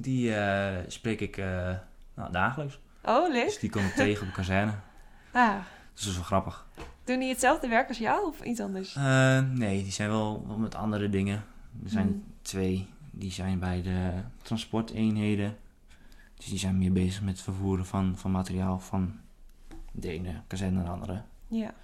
[0.00, 1.74] Die eh, spreek ik eh,
[2.14, 2.78] nou, dagelijks.
[3.04, 3.44] Oh, leuk.
[3.44, 4.72] Dus die kom ik tegen op de kazerne.
[5.32, 5.54] Ah,
[5.94, 6.66] Dus dat is wel grappig.
[7.04, 8.94] doen die hetzelfde werk als jou of iets anders?
[8.96, 11.44] Eh, nee, die zijn wel, wel met andere dingen.
[11.84, 12.24] Er zijn Hmm.
[12.42, 14.10] twee, die zijn bij de
[14.42, 15.56] transporteenheden.
[16.38, 19.20] Dus die zijn meer bezig met het vervoeren van, van materiaal van
[19.92, 21.22] de ene kazerne naar de andere.
[21.46, 21.74] Ja.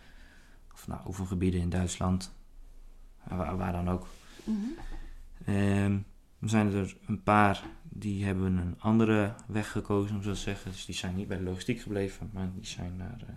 [0.73, 2.33] Of nou, oefengebieden in Duitsland.
[3.29, 4.07] Waar, waar dan ook.
[6.45, 10.71] Dan zijn er een paar die hebben een andere weg gekozen, om zo te zeggen.
[10.71, 13.35] Dus die zijn niet bij de logistiek gebleven, maar die zijn naar eh,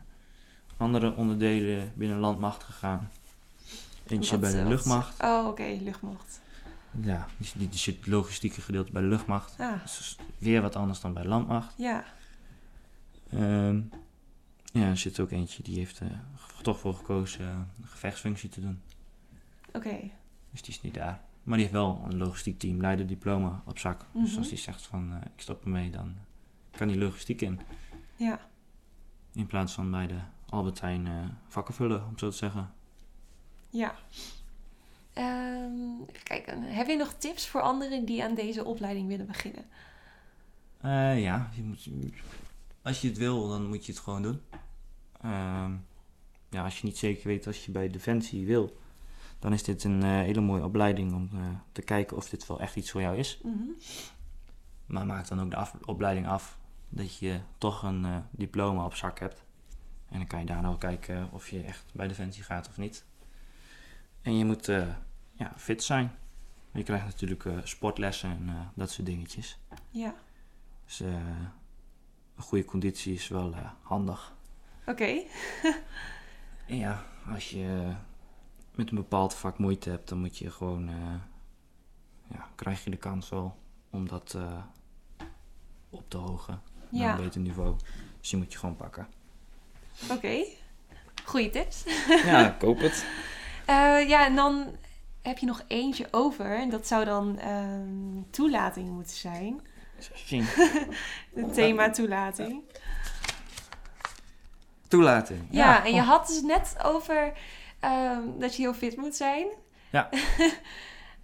[0.78, 3.10] andere onderdelen binnen landmacht gegaan.
[4.08, 5.24] Eentje bij de luchtmacht.
[5.24, 6.42] Oh, oké, luchtmacht.
[7.02, 9.60] Ja, die, die, zit het logistieke gedeelte bij de luchtmacht.
[9.60, 11.74] Ah, Dus weer wat anders dan bij de landmacht.
[11.78, 12.04] ja.
[13.32, 13.82] Ehm,
[14.74, 16.20] ja, er zit ook eentje die heeft er
[16.62, 18.82] toch voor gekozen eh, een gevechtsfunctie te doen.
[19.74, 20.00] Oké.
[20.52, 21.22] Dus die is niet daar.
[21.44, 24.06] Maar die heeft wel een logistiek team leiderdiploma op zak.
[24.14, 24.38] Dus Mhm.
[24.38, 26.16] als die zegt van eh, ik stop ermee, dan
[26.72, 27.60] kan die logistiek in.
[28.16, 28.40] Ja.
[29.34, 30.20] In plaats van bij de
[30.50, 31.14] Albertijn eh
[31.48, 32.72] vakken vullen, om zo te zeggen.
[33.70, 33.96] Ja.
[35.18, 36.62] Ehm, even kijken.
[36.64, 39.66] Heb je nog tips voor anderen die aan deze opleiding willen beginnen?
[40.82, 41.88] Eh, ja, je moet,
[42.82, 44.42] als je het wil, dan moet je het gewoon doen.
[45.22, 45.72] Ehm,
[46.50, 48.78] ja, als je niet zeker weet als je bij Defensie wil,
[49.40, 51.40] dan is dit een eh, hele mooie opleiding om eh,
[51.72, 53.40] te kijken of dit wel echt iets voor jou is.
[53.44, 53.56] Mhm.
[54.86, 56.58] Maar maak dan ook de af- opleiding af
[56.90, 59.44] dat je toch een diploma op zak hebt.
[60.10, 63.06] En dan kan je daarna wel kijken of je echt bij Defensie gaat of niet.
[64.22, 64.72] En je moet
[65.38, 66.12] ja, fit zijn.
[66.72, 69.60] Je krijgt natuurlijk eh, sportlessen en eh, dat soort dingetjes.
[69.90, 70.16] Ja.
[70.86, 71.14] Dus eh,
[72.36, 74.36] een goede conditie is wel handig.
[74.86, 75.22] Oké.
[76.68, 77.94] En ja, als je
[78.76, 80.90] met een bepaald vak moeite hebt, dan moet je gewoon,
[82.28, 83.58] ja, krijg je de kans wel
[83.90, 84.38] om dat
[85.90, 87.18] op te hogen naar Ja.
[87.18, 87.76] een beter niveau.
[88.20, 89.08] Dus die moet je gewoon pakken.
[90.12, 90.46] Oké.
[91.26, 91.84] Goeie tips.
[92.08, 93.06] Ja, koop het.
[94.08, 94.76] Ja, en dan
[95.28, 96.56] heb je nog eentje over.
[96.56, 99.62] En dat zou dan ehm, toelating moeten zijn.
[100.14, 100.44] Zien.
[101.36, 102.62] Het thema toelating.
[104.88, 105.48] Toelating.
[105.50, 107.34] Ja, en je had dus net over
[107.80, 109.48] ehm, dat je heel fit moet zijn.
[109.90, 110.10] Ja.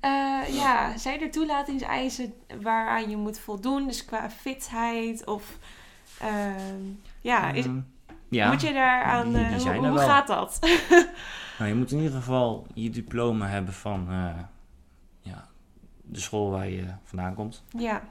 [0.03, 3.87] Eh, ja, zijn er toelatingseisen waaraan je moet voldoen?
[3.87, 5.57] Dus qua fitheid of...
[6.19, 6.81] ehm,
[7.21, 7.79] ja, is, Ehm,
[8.29, 8.51] ja.
[8.51, 9.33] moet je daaraan...
[9.33, 10.59] die eh, hoe gaat dat?
[11.57, 14.39] Nou, je moet in ieder geval je diploma hebben van eh,
[15.19, 15.47] ja,
[16.01, 17.63] de school waar je vandaan komt.
[17.77, 18.03] ja,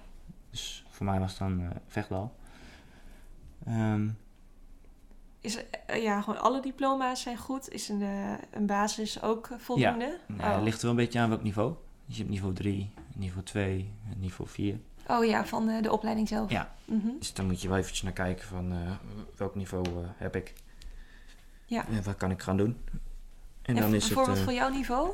[0.50, 2.36] Dus voor mij was het dan Vechtdal.
[3.66, 4.08] Ehm,
[5.40, 7.68] is, eh, ja, gewoon alle diploma's zijn goed.
[7.68, 8.02] Is een,
[8.50, 10.18] een basis ook voldoende?
[10.26, 10.54] nee, Oh.
[10.54, 11.74] Het ligt er wel een beetje aan welk niveau.
[12.06, 14.78] Dus je hebt niveau 3, niveau 2, niveau 4.
[15.06, 16.50] Oh ja, van eh, de opleiding zelf.
[16.50, 16.74] Ja.
[16.84, 17.08] Mhm.
[17.18, 18.72] Dus dan moet je wel eventjes naar kijken van
[19.36, 19.84] welk niveau
[20.16, 20.52] heb ik.
[21.64, 21.86] Ja.
[21.88, 22.76] En wat kan ik gaan doen.
[23.62, 24.14] En, En dan is het...
[24.14, 25.10] bijvoorbeeld eh, voor jouw niveau?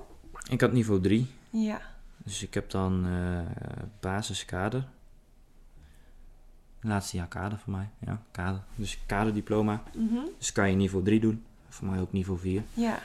[0.50, 1.30] ik had niveau 3.
[1.50, 1.80] Ja.
[2.16, 4.86] Dus ik heb dan eh basiskader.
[6.80, 7.88] Laatste jaar kader voor mij.
[7.98, 8.62] Ja, kader.
[8.74, 9.82] Dus kaderdiploma.
[9.94, 10.20] Mhm.
[10.38, 11.44] Dus kan je niveau 3 doen.
[11.68, 12.62] Voor mij ook niveau 4.
[12.74, 12.98] Ja.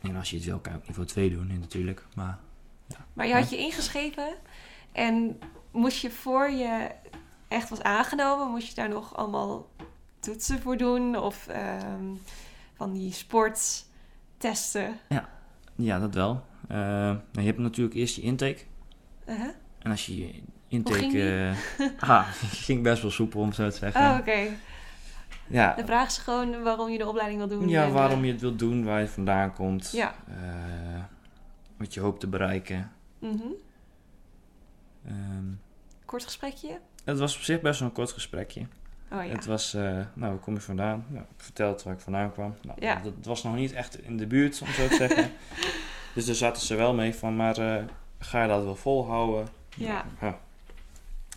[0.00, 2.04] En als je het wil, kan je ook niveau 2 doen natuurlijk.
[2.14, 2.38] Maar
[3.12, 4.34] Maar je had je ingeschreven
[4.92, 5.38] en
[5.70, 6.90] moest je voor je
[7.48, 9.68] echt was aangenomen, moest je daar nog allemaal
[10.20, 12.04] toetsen voor doen of ehm,
[12.74, 13.12] van die
[14.44, 14.98] sporttesten?
[15.76, 16.44] ja, dat wel.
[16.68, 18.58] Eh, nou, je hebt natuurlijk eerst je intake.
[19.28, 19.48] Uh-huh.
[19.78, 20.98] En als je je intake...
[20.98, 21.22] ging die?
[21.22, 21.56] eh,
[22.10, 24.10] ah, ging best wel soepel om zo te zeggen.
[24.10, 24.48] Oh, oké.
[25.46, 27.68] ja, Dan vragen ze gewoon waarom je de opleiding wil doen.
[27.68, 29.90] ja, en, waarom eh, je het wilt doen, waar je vandaan komt.
[29.92, 30.14] Ja.
[30.28, 31.02] eh,
[31.76, 32.92] wat je hoopt te bereiken.
[33.18, 33.42] mhm.
[35.06, 35.44] Ehm,
[36.04, 36.78] Kort gesprekje?
[37.04, 38.66] het was op zich best wel een kort gesprekje.
[39.14, 39.30] Oh ja.
[39.32, 41.04] Het was, eh, nou, waar kom je vandaan?
[41.08, 42.54] Nou, ik vertelde waar ik vandaan kwam.
[42.62, 42.94] Nou, Ja.
[42.94, 45.30] dat, het was nog niet echt in de buurt, om zo te zeggen.
[46.14, 47.84] dus daar zaten ze wel mee van, maar eh,
[48.18, 49.46] ga je dat wel volhouden?
[49.76, 50.04] Ja.
[50.20, 50.38] Ja.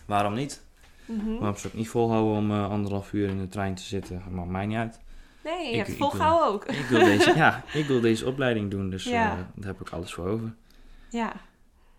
[0.06, 0.62] Waarom niet?
[1.04, 1.28] Mhm.
[1.38, 4.22] Waarom zou ik niet volhouden om eh, anderhalf uur in de trein te zitten?
[4.30, 5.00] Maakt mij niet uit.
[5.44, 6.64] Nee, je Ik- hebt volgehouden ook.
[6.64, 9.36] Ik wil deze, ja, ik wil deze opleiding doen, dus Ja.
[9.54, 10.52] daar heb ik alles voor over.
[11.10, 11.32] Ja.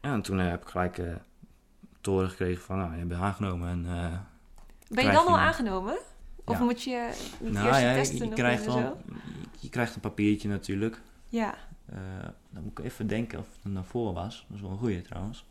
[0.01, 1.05] Ja, en toen heb ik gelijk eh
[2.01, 3.69] toren gekregen van, nou, je bent aangenomen.
[3.69, 3.85] En,
[4.89, 5.97] Ben je dan al aangenomen?
[6.45, 6.63] Of Ja.
[6.63, 8.97] moet je nou eerst ja, je, testen je krijgt wel, zo?
[9.59, 11.01] je, krijgt een papiertje natuurlijk.
[11.27, 11.55] Ja.
[11.85, 11.97] Eh,
[12.49, 14.45] dan moet ik even denken of het er voor was.
[14.47, 15.45] Dat is wel een goeie trouwens.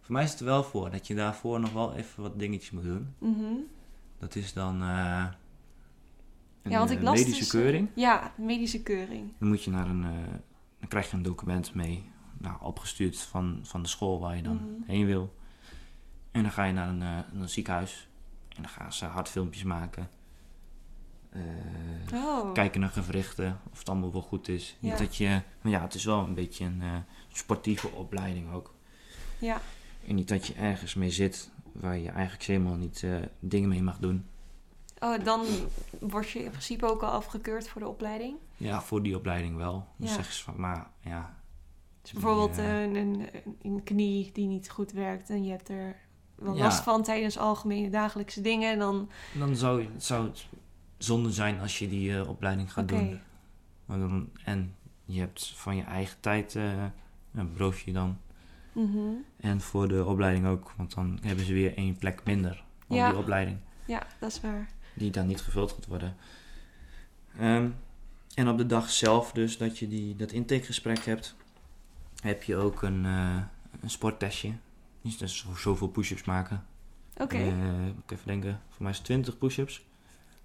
[0.00, 2.70] Voor mij is het er wel voor dat je daarvoor nog wel even wat dingetjes
[2.70, 3.14] moet doen.
[3.18, 3.44] Mhm.
[4.18, 5.26] Dat is dan eh,
[6.62, 7.88] een Ja, want ik eh, las medische dus, keuring.
[7.94, 9.32] Ja, medische keuring.
[9.38, 10.02] Dan moet je naar een,
[10.80, 14.54] dan krijg je een document mee, nou, opgestuurd van, van de school waar je dan
[14.56, 14.90] Mhm.
[14.90, 15.34] heen wil.
[16.34, 18.08] En dan ga je naar een, eh, een ziekenhuis
[18.48, 20.10] en dan gaan ze hartfilmpjes maken.
[21.30, 21.40] Eh,
[22.14, 22.52] Oh.
[22.52, 24.76] kijken naar gewrichten, of het allemaal wel goed is.
[24.80, 24.88] Ja.
[24.90, 26.96] Niet dat je, maar ja, het is wel een beetje een eh,
[27.28, 28.74] sportieve opleiding ook.
[29.38, 29.60] Ja.
[30.06, 33.06] En niet dat je ergens mee zit waar je eigenlijk helemaal niet
[33.40, 34.26] dingen mee mag doen.
[34.98, 35.44] Oh, dan
[36.00, 38.36] word je in principe ook al afgekeurd voor de opleiding.
[38.56, 39.72] Ja, voor die opleiding wel.
[39.96, 40.14] Dan Ja.
[40.14, 41.36] zeggen ze van, maar ja,
[42.02, 43.28] Dus bijvoorbeeld een, een,
[43.62, 45.96] een knie die niet goed werkt en je hebt er
[46.42, 46.52] Ja.
[46.52, 48.72] last van tijdens algemene dagelijkse dingen.
[48.72, 50.46] En dan, dan zou, zou het
[50.98, 53.20] zonde zijn als je die eh, opleiding gaat doen.
[53.86, 54.74] Maar dan, en
[55.04, 56.84] je hebt van je eigen tijd eh,
[57.34, 58.18] een broodje dan.
[58.72, 58.98] Mhm.
[59.36, 63.08] En voor de opleiding ook, want dan hebben ze weer één plek minder Ja.
[63.10, 63.58] die opleiding.
[63.84, 64.68] Ja, dat is waar.
[64.94, 66.16] die dan niet gevuld gaat worden.
[67.38, 67.68] Ehm,
[68.34, 71.34] en op de dag zelf dus dat je die, dat intakegesprek hebt,
[72.22, 73.36] heb je ook een, eh,
[73.80, 74.52] een sporttestje.
[75.04, 76.66] Dus zo- zoveel push-ups maken.
[77.16, 77.36] Oké.
[77.36, 77.44] Eh,
[77.94, 79.84] moet ik even denken, voor mij is het 20 push-ups,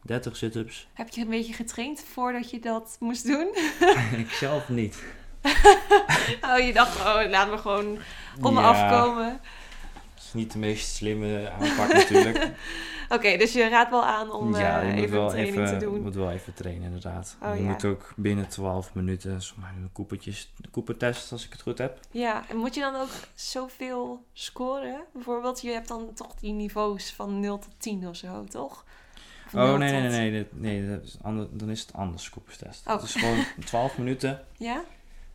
[0.01, 0.87] 30 sit-ups.
[0.93, 3.47] Heb je een beetje getraind voordat je dat moest doen?
[4.23, 5.03] ik zelf niet.
[6.51, 7.97] oh, je dacht, oh, laat me gewoon
[8.41, 9.39] om me Ja, afkomen.
[10.29, 12.51] Is niet de meest slimme aanpak natuurlijk.
[13.15, 15.67] Oké, dus je raadt wel aan om ja, eh, je moet even wel training even,
[15.79, 16.01] te je doen.
[16.01, 17.37] moet wel even trainen inderdaad.
[17.41, 17.69] Oh, je ja.
[17.69, 19.89] moet ook binnen 12 minuten, zoals een
[20.71, 21.99] Cooper-test als ik het goed heb.
[22.11, 25.01] Ja, en moet je dan ook zoveel scoren?
[25.13, 28.85] Bijvoorbeeld, je hebt dan toch die niveaus van 0 tot 10 of zo, toch?
[29.45, 32.29] Of Oh 0 nee, nee, nee, nee, nee dat is ander, dan is het anders,
[32.29, 32.87] Cooperstest.
[32.87, 32.93] Oh.
[32.93, 34.83] Het is gewoon 12 minuten Ja?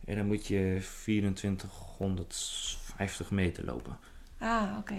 [0.05, 3.97] en dan moet je 2450 meter lopen.
[4.45, 4.97] Ah, oké.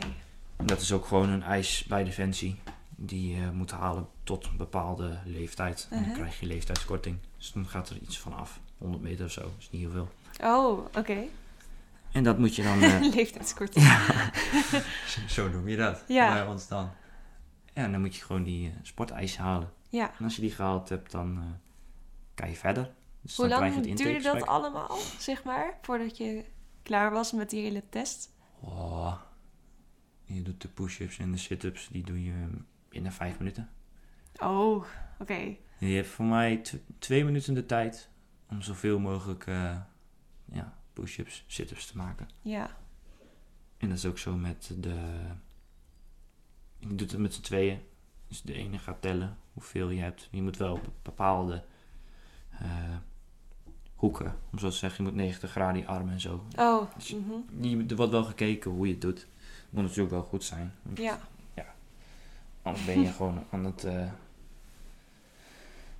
[0.56, 2.60] En dat is ook gewoon een eis bij Defensie.
[2.96, 5.86] Die je moet halen tot een bepaalde leeftijd.
[5.90, 6.18] En dan Uh-huh.
[6.18, 7.18] krijg je leeftijdskorting.
[7.36, 8.60] Dus dan gaat er iets van af.
[8.78, 10.08] 100 meter of zo, dat is niet heel veel.
[10.42, 11.24] Oh, oké.
[12.12, 12.82] En dat moet je dan...
[12.82, 13.84] eh, Leeftijdskorting.
[15.28, 16.04] zo noem je dat.
[16.08, 16.32] Ja.
[16.32, 16.90] Bij ons dan.
[17.74, 19.72] Ja, en dan moet je gewoon die eh, sporteisen halen.
[19.88, 20.10] Ja.
[20.18, 21.42] En als je die gehaald hebt, dan eh,
[22.34, 22.90] kan je verder.
[23.20, 25.78] Dus Hoe dan krijg je lang duurde dat allemaal, zeg maar?
[25.82, 26.44] Voordat je
[26.82, 28.30] klaar was met die hele test?
[28.60, 29.14] Oh,
[30.26, 32.46] je doet de push-ups en de sit-ups, die doe je
[32.88, 33.68] binnen vijf minuten.
[34.38, 34.84] Oh,
[35.18, 35.56] oké.
[35.78, 38.08] Je hebt voor mij tw- twee minuten de tijd
[38.50, 39.78] om zoveel mogelijk eh,
[40.44, 42.28] ja, push-ups, sit-ups te maken.
[42.42, 42.70] Ja.
[43.76, 44.94] En dat is ook zo met de...
[46.78, 47.80] Je doet het met z'n tweeën.
[48.28, 50.28] Dus de ene gaat tellen hoeveel je hebt.
[50.30, 51.64] Je moet wel op bepaalde
[52.50, 52.96] eh,
[53.94, 55.04] hoeken, om zo te zeggen.
[55.04, 56.44] Je moet 90 graden die armen en zo.
[56.58, 57.32] Oh, Dus- mhm.
[57.50, 59.26] Die, er wordt wel gekeken hoe je het doet.
[59.70, 60.74] Moet natuurlijk wel goed zijn.
[60.82, 61.18] Want ja.
[62.62, 64.06] Anders ben je gewoon aan het, eh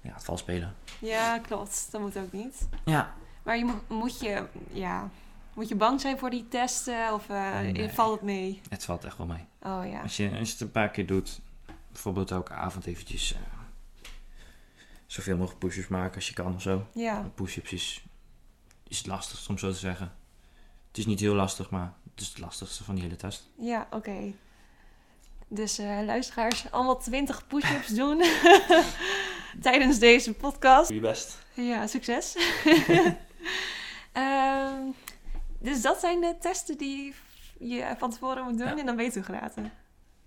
[0.01, 0.75] ja, het vals spelen.
[0.99, 1.89] Ja, klopt.
[1.91, 2.69] Dat moet ook niet.
[2.85, 3.15] Ja.
[3.43, 5.11] Maar je mo- moet je, ja,
[5.55, 7.89] Moet je bang zijn voor die testen of eh, Nee.
[7.91, 8.61] valt het mee?
[8.69, 9.45] Het valt echt wel mee.
[9.63, 10.01] Oh ja.
[10.03, 11.41] Als je, als je het een paar keer doet,
[11.93, 13.41] bijvoorbeeld elke avond eventjes eh,
[15.07, 16.87] zoveel mogelijk push-ups maken als je kan of zo.
[16.95, 17.31] Ja.
[17.35, 18.05] Push-ups is,
[18.89, 20.13] is het lastigste om zo te zeggen.
[20.89, 23.49] Het is niet heel lastig, maar het is het lastigste van die hele test.
[23.59, 24.33] Ja, oké.
[25.49, 28.23] Dus eh, luisteraars, allemaal 20 push-ups doen
[29.61, 30.87] tijdens deze podcast.
[30.89, 31.39] Doe je best.
[31.55, 32.37] Ja, succes.
[34.13, 34.83] Ehm,
[35.61, 37.15] dus dat zijn de testen die
[37.59, 38.79] je van tevoren moet doen Ja.
[38.79, 39.71] en dan ben je toegelaten.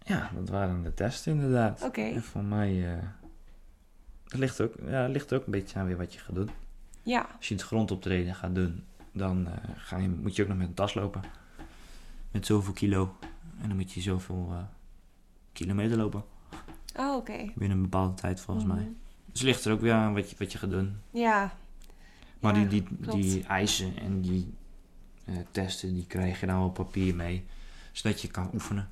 [0.04, 1.84] Ja, dat waren de testen inderdaad.
[1.84, 2.02] Oké.
[2.02, 3.04] En voor mij, eh
[4.24, 6.50] het ligt ook, ja, ligt ook een beetje aan weer wat je gaat doen.
[7.04, 10.58] Ja, Als je het grondoptreden gaat doen, dan eh, ga je, moet je ook nog
[10.58, 11.22] met een tas lopen.
[12.32, 13.16] Met zoveel kilo.
[13.62, 14.64] En dan moet je zoveel eh,
[15.54, 16.24] kilometer lopen.
[16.96, 17.52] oh, oké.
[17.56, 18.82] Binnen een bepaalde tijd volgens mij.
[18.82, 18.90] Mhm.
[19.32, 20.98] Dus ligt er ook weer aan wat je, wat je gaat doen.
[21.12, 21.54] Ja.
[22.40, 23.22] Maar Ja, die, die, klopt.
[23.22, 24.54] die eisen en die
[25.26, 27.46] eh, testen, die krijg je dan op papier mee.
[27.92, 28.90] Zodat je kan oefenen.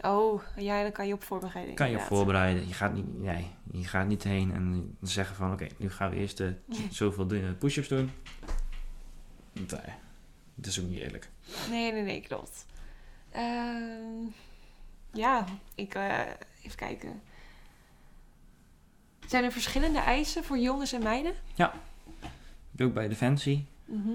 [0.00, 1.74] Oh, ja, dan kan je op voorbereiden.
[1.74, 2.68] Kan je op voorbereiden.
[2.68, 6.16] Je gaat niet, nee, je gaat niet heen en zeggen van oké, nu gaan we
[6.16, 6.48] eerst eh,
[6.90, 7.26] zoveel
[7.58, 8.10] push-ups doen.
[9.52, 9.94] Nee,
[10.58, 11.30] dat is ook niet eerlijk.
[11.70, 12.66] Nee, nee, nee, klopt.
[13.30, 14.24] Ehm,
[15.12, 15.44] ja,
[15.74, 16.20] ik eh,
[16.62, 17.20] even kijken.
[19.26, 21.32] Zijn er verschillende eisen voor jongens en meiden?
[22.70, 23.66] Je ook bij Defensie.
[23.84, 24.10] Mhm.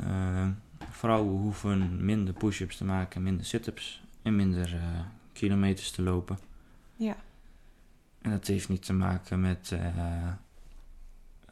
[0.00, 0.48] Eh,
[0.90, 5.00] vrouwen hoeven minder push-ups te maken, minder sit-ups en minder eh,
[5.32, 6.38] kilometers te lopen.
[6.96, 7.16] Ja.
[8.22, 9.72] En dat heeft niet te maken met.
[9.72, 10.26] eh,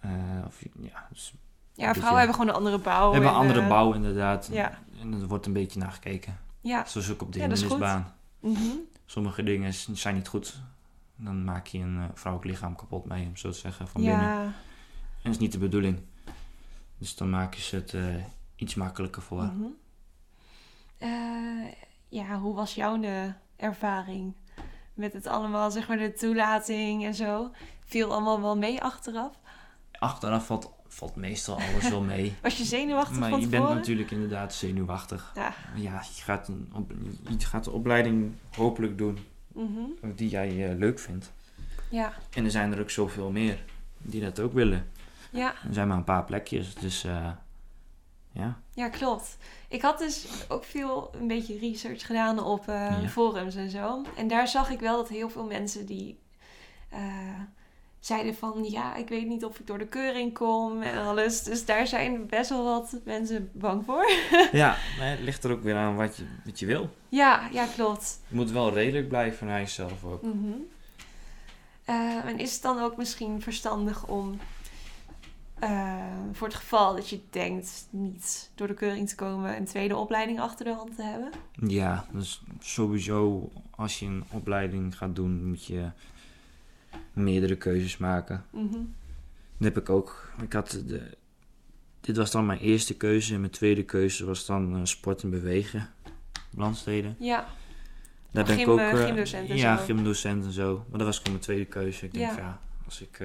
[0.01, 1.35] eh, of, ja, dus
[1.79, 3.07] Ja, beetje- vrouwen hebben gewoon een andere bouw.
[3.09, 4.49] we hebben en, andere eh, bouw inderdaad.
[4.53, 4.79] ja.
[5.01, 6.39] En er wordt een beetje naar gekeken.
[6.61, 6.85] Ja.
[6.85, 8.15] Zoals ook op de Ja.
[8.41, 8.59] Mhm.
[9.07, 10.61] Sommige dingen zijn niet goed.
[11.17, 14.21] Dan maak je een eh, vrouwelijk lichaam kapot mee, om zo te zeggen, van binnen.
[14.21, 14.43] Ja.
[14.43, 14.53] En
[15.23, 16.01] dat is niet de bedoeling.
[16.99, 18.03] Dus dan maken ze het eh,
[18.57, 19.43] iets makkelijker voor.
[19.43, 19.65] Mhm.
[22.09, 23.01] Ja, hoe was jouw
[23.57, 24.35] ervaring
[24.95, 27.51] met het allemaal, zeg maar de toelating en zo?
[27.85, 29.33] Viel allemaal wel mee achteraf?
[29.93, 32.35] Achteraf valt, valt meestal alles wel mee.
[32.43, 35.33] Was je zenuwachtig maar van je bent natuurlijk inderdaad zenuwachtig.
[35.35, 35.55] Ja.
[35.75, 36.93] Ja, je gaat, een op,
[37.39, 39.19] je gaat de opleiding hopelijk doen
[39.53, 39.81] Mhm.
[40.15, 41.33] die jij eh, leuk vindt.
[41.91, 42.13] Ja.
[42.31, 43.65] En er zijn er ook zoveel meer
[43.99, 44.87] die dat ook willen.
[45.31, 45.49] Ja.
[45.69, 47.31] Er zijn maar een paar plekjes, dus eh,
[48.33, 48.61] ja.
[48.75, 49.37] Ja, klopt.
[49.69, 53.09] Ik had dus ook veel een beetje research gedaan op eh, Ja.
[53.09, 54.03] forums en zo.
[54.17, 56.19] En daar zag ik wel dat heel veel mensen die
[58.01, 58.65] zeiden van...
[58.65, 61.43] Ja, ik weet niet of ik door de keuring kom en alles.
[61.43, 64.11] Dus daar zijn best wel wat mensen bang voor.
[64.53, 66.91] ja, maar het ligt er ook weer aan wat je, wat je wil.
[67.09, 68.21] ja, ja, klopt.
[68.29, 70.23] Je moet wel redelijk blijven naar jezelf ook.
[70.23, 70.53] Mhm.
[71.85, 74.39] Eh, en is het dan ook misschien verstandig om...
[75.59, 75.97] eh,
[76.33, 79.57] voor het geval dat je denkt niet door de keuring te komen...
[79.57, 81.31] een tweede opleiding achter de hand te hebben?
[81.53, 85.91] Ja, dus sowieso als je een opleiding gaat doen, moet je
[87.13, 88.45] meerdere keuzes maken.
[88.51, 88.73] Mhm.
[88.73, 90.33] Dat heb ik ook.
[90.43, 91.17] Ik had de,
[92.01, 93.35] dit was dan mijn eerste keuze.
[93.35, 95.89] En mijn tweede keuze was dan eh, sport en bewegen.
[96.57, 97.17] Landsteden.
[97.19, 97.47] Ja,
[98.31, 98.79] Daar ben ik gym, ook...
[98.79, 99.85] eh, eh, gymdocent en Ja, zo.
[99.85, 100.85] gymdocent en zo.
[100.89, 102.05] Maar dat was gewoon mijn tweede keuze.
[102.05, 102.37] Ik denk, Ja.
[102.37, 103.19] ja, als ik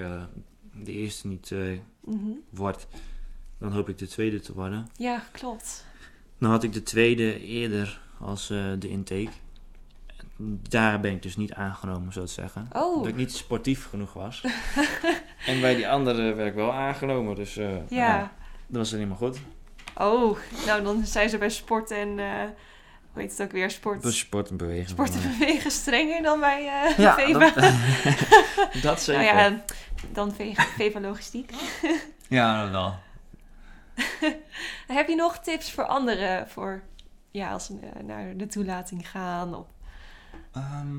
[0.84, 1.52] de eerste niet
[2.06, 2.18] Mhm.
[2.50, 2.88] word,
[3.58, 4.88] dan hoop ik de tweede te worden.
[4.98, 5.86] ja klopt.
[6.38, 9.30] Dan had ik de tweede eerder als de intake.
[10.70, 12.68] Daar ben ik dus niet aangenomen, zo te zeggen.
[12.74, 12.98] Oh.
[12.98, 14.44] Dat ik niet sportief genoeg was.
[15.48, 18.32] en bij die andere werd ik wel aangenomen, dus eh, Ja.
[18.68, 19.38] dat was helemaal goed.
[19.98, 22.20] Oh, nou dan zijn ze bij sport en...
[22.20, 22.26] eh
[23.12, 23.72] hoe heet het ook weer?
[23.72, 24.90] Sport, sport en bewegen.
[24.90, 27.40] sport en bewegen strenger dan bij eh Ja, Veva.
[27.50, 27.74] dat,
[28.84, 29.24] dat zeker.
[29.24, 29.64] nou ja,
[30.12, 31.52] dan Ve- Veva Logistiek.
[32.28, 32.96] ja, dat wel.
[34.88, 36.84] Heb je nog tips voor anderen voor...
[37.32, 39.66] Ja, als ze naar de toelating gaan of...
[40.54, 40.98] Ehm,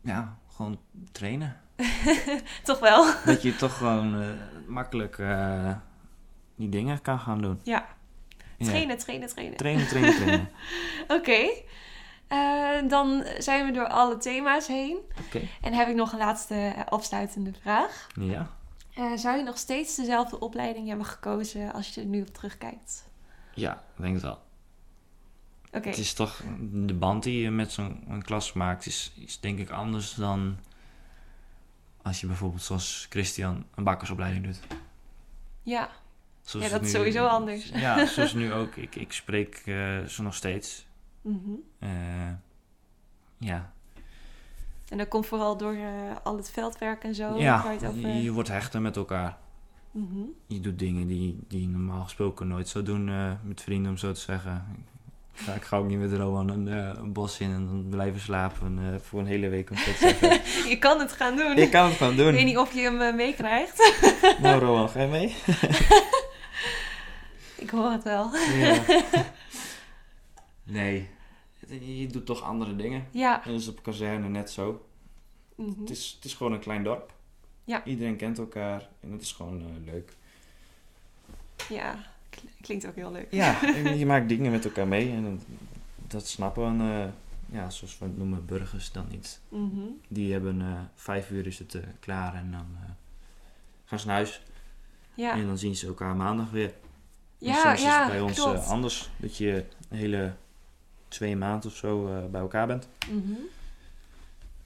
[0.00, 0.78] ja, gewoon
[1.12, 1.60] trainen.
[2.62, 3.06] Toch wel?
[3.24, 4.28] Dat je toch gewoon eh,
[4.66, 5.72] makkelijk eh,
[6.56, 7.60] die dingen kan gaan doen.
[7.62, 7.86] Ja.
[8.56, 8.66] Ja.
[8.66, 9.56] Trainen, trainen, trainen.
[9.56, 10.48] Trainen, trainen, trainen.
[11.18, 11.50] Oké.
[12.28, 14.98] Eh, dan zijn we door alle thema's heen.
[15.26, 15.40] Oké.
[15.60, 18.08] En heb ik nog een laatste afsluitende vraag.
[18.20, 18.50] Ja.
[19.16, 23.08] Zou je nog steeds dezelfde opleiding hebben gekozen als je er nu op terugkijkt?
[23.54, 24.38] Ja, ik denk het wel.
[25.82, 29.70] Het is toch, de band die je met zo'n klas maakt, is, is denk ik
[29.70, 30.56] anders dan
[32.04, 34.60] als je bijvoorbeeld zoals Christian een bakkersopleiding doet.
[35.62, 35.90] Ja.
[36.42, 37.68] Zoals Ja, dat is sowieso anders.
[37.68, 38.76] Ja, zoals nu ook.
[38.76, 40.86] Ik, ik spreek eh, ze nog steeds.
[41.20, 41.50] Mhm.
[41.78, 41.88] Eh,
[43.38, 43.72] ja,
[44.88, 47.38] En dat komt vooral door eh, al het veldwerk en zo.
[47.38, 48.08] ja je over...
[48.08, 49.38] je wordt hechter met elkaar.
[49.90, 50.20] Mhm.
[50.46, 53.04] Je doet dingen die, die je normaal gesproken nooit zou doen
[53.42, 54.66] met vrienden, om zo te zeggen.
[55.34, 57.86] Ik ga, ik ga ook niet met Rowan een, eh, een bos in en dan
[57.90, 59.76] blijven slapen eh, voor een hele week, om.
[60.72, 61.56] Je kan het gaan doen.
[61.58, 62.32] ik kan het Ik doen.
[62.32, 63.92] weet niet of je hem eh, meekrijgt.
[64.42, 65.34] Nou Rowan, ga je mee?
[67.56, 68.30] Ik hoor het wel.
[68.36, 68.82] Ja.
[70.62, 71.08] Nee,
[71.80, 73.06] je doet toch andere dingen.
[73.10, 73.44] Ja.
[73.44, 74.86] En is op kazerne net zo.
[75.56, 75.80] Mhm.
[75.80, 77.12] Het is, het is gewoon een klein dorp.
[77.64, 77.84] Ja.
[77.84, 80.12] Iedereen kent elkaar en het is gewoon leuk.
[81.68, 82.13] Ja,
[82.60, 83.26] klinkt ook heel leuk.
[83.30, 83.66] Ja,
[84.00, 85.40] je maakt dingen met elkaar mee en
[86.06, 87.04] dat, snappen eh,
[87.46, 89.40] ja, zoals we het noemen, burgers dan niet.
[89.48, 89.80] Mhm.
[90.08, 92.66] Die hebben eh, vijf uur is het eh, klaar en dan
[93.84, 94.42] gaan ze naar huis.
[95.14, 96.72] Ja, En dan zien ze elkaar maandag weer.
[97.40, 100.34] En ja, soms is ja het bij ons anders, dat je een hele
[101.08, 102.88] twee maanden of zo bij elkaar bent.
[103.10, 103.32] Mhm.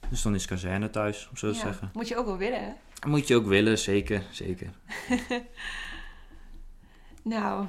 [0.09, 1.91] Dus dan is kazerne thuis, om zo te Ja, zeggen.
[1.93, 2.73] Moet je ook wel willen, hè?
[3.09, 4.71] Moet je ook willen, zeker, zeker.
[7.29, 7.67] Nou,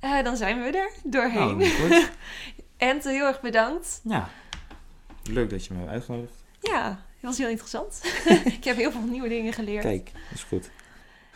[0.00, 1.56] eh, dan zijn we er doorheen.
[1.56, 2.10] Nou, goed.
[2.76, 4.00] En heel erg bedankt.
[4.04, 4.28] Ja,
[5.24, 6.34] leuk dat je me hebt uitgenodigd.
[6.60, 8.00] Ja, dat was heel interessant.
[8.58, 9.82] ik heb heel veel nieuwe dingen geleerd.
[9.82, 10.70] Kijk, dat is goed.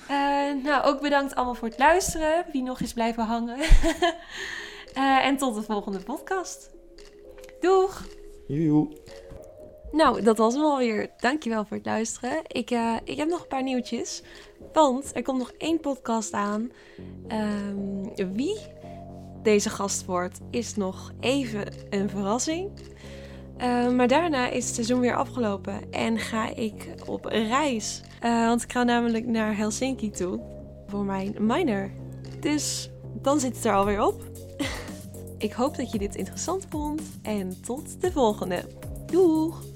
[0.09, 0.16] Eh,
[0.62, 2.44] nou, ook bedankt allemaal voor het luisteren.
[2.52, 3.59] Wie nog is blijven hangen.
[4.94, 6.70] Eh, en tot de volgende podcast.
[7.61, 8.07] Doeg!
[8.46, 8.96] Joejoe.
[9.95, 11.11] Nou, dat was hem alweer.
[11.18, 12.42] Dankjewel voor het luisteren.
[12.47, 14.22] Ik, eh, ik heb nog een paar nieuwtjes.
[14.72, 16.70] Want er komt nog één podcast aan.
[17.28, 18.59] Ehm, wie
[19.42, 22.70] deze gast wordt, is nog even een verrassing.
[23.57, 28.01] Eh, maar daarna is het seizoen weer afgelopen en ga ik op reis.
[28.20, 30.40] Eh, want ik ga namelijk naar Helsinki toe
[30.86, 31.90] voor mijn minor.
[32.40, 32.90] Dus
[33.22, 34.22] dan zit het er alweer op.
[35.38, 38.64] ik hoop dat je dit interessant vond en tot de volgende.
[39.07, 39.74] Doeg!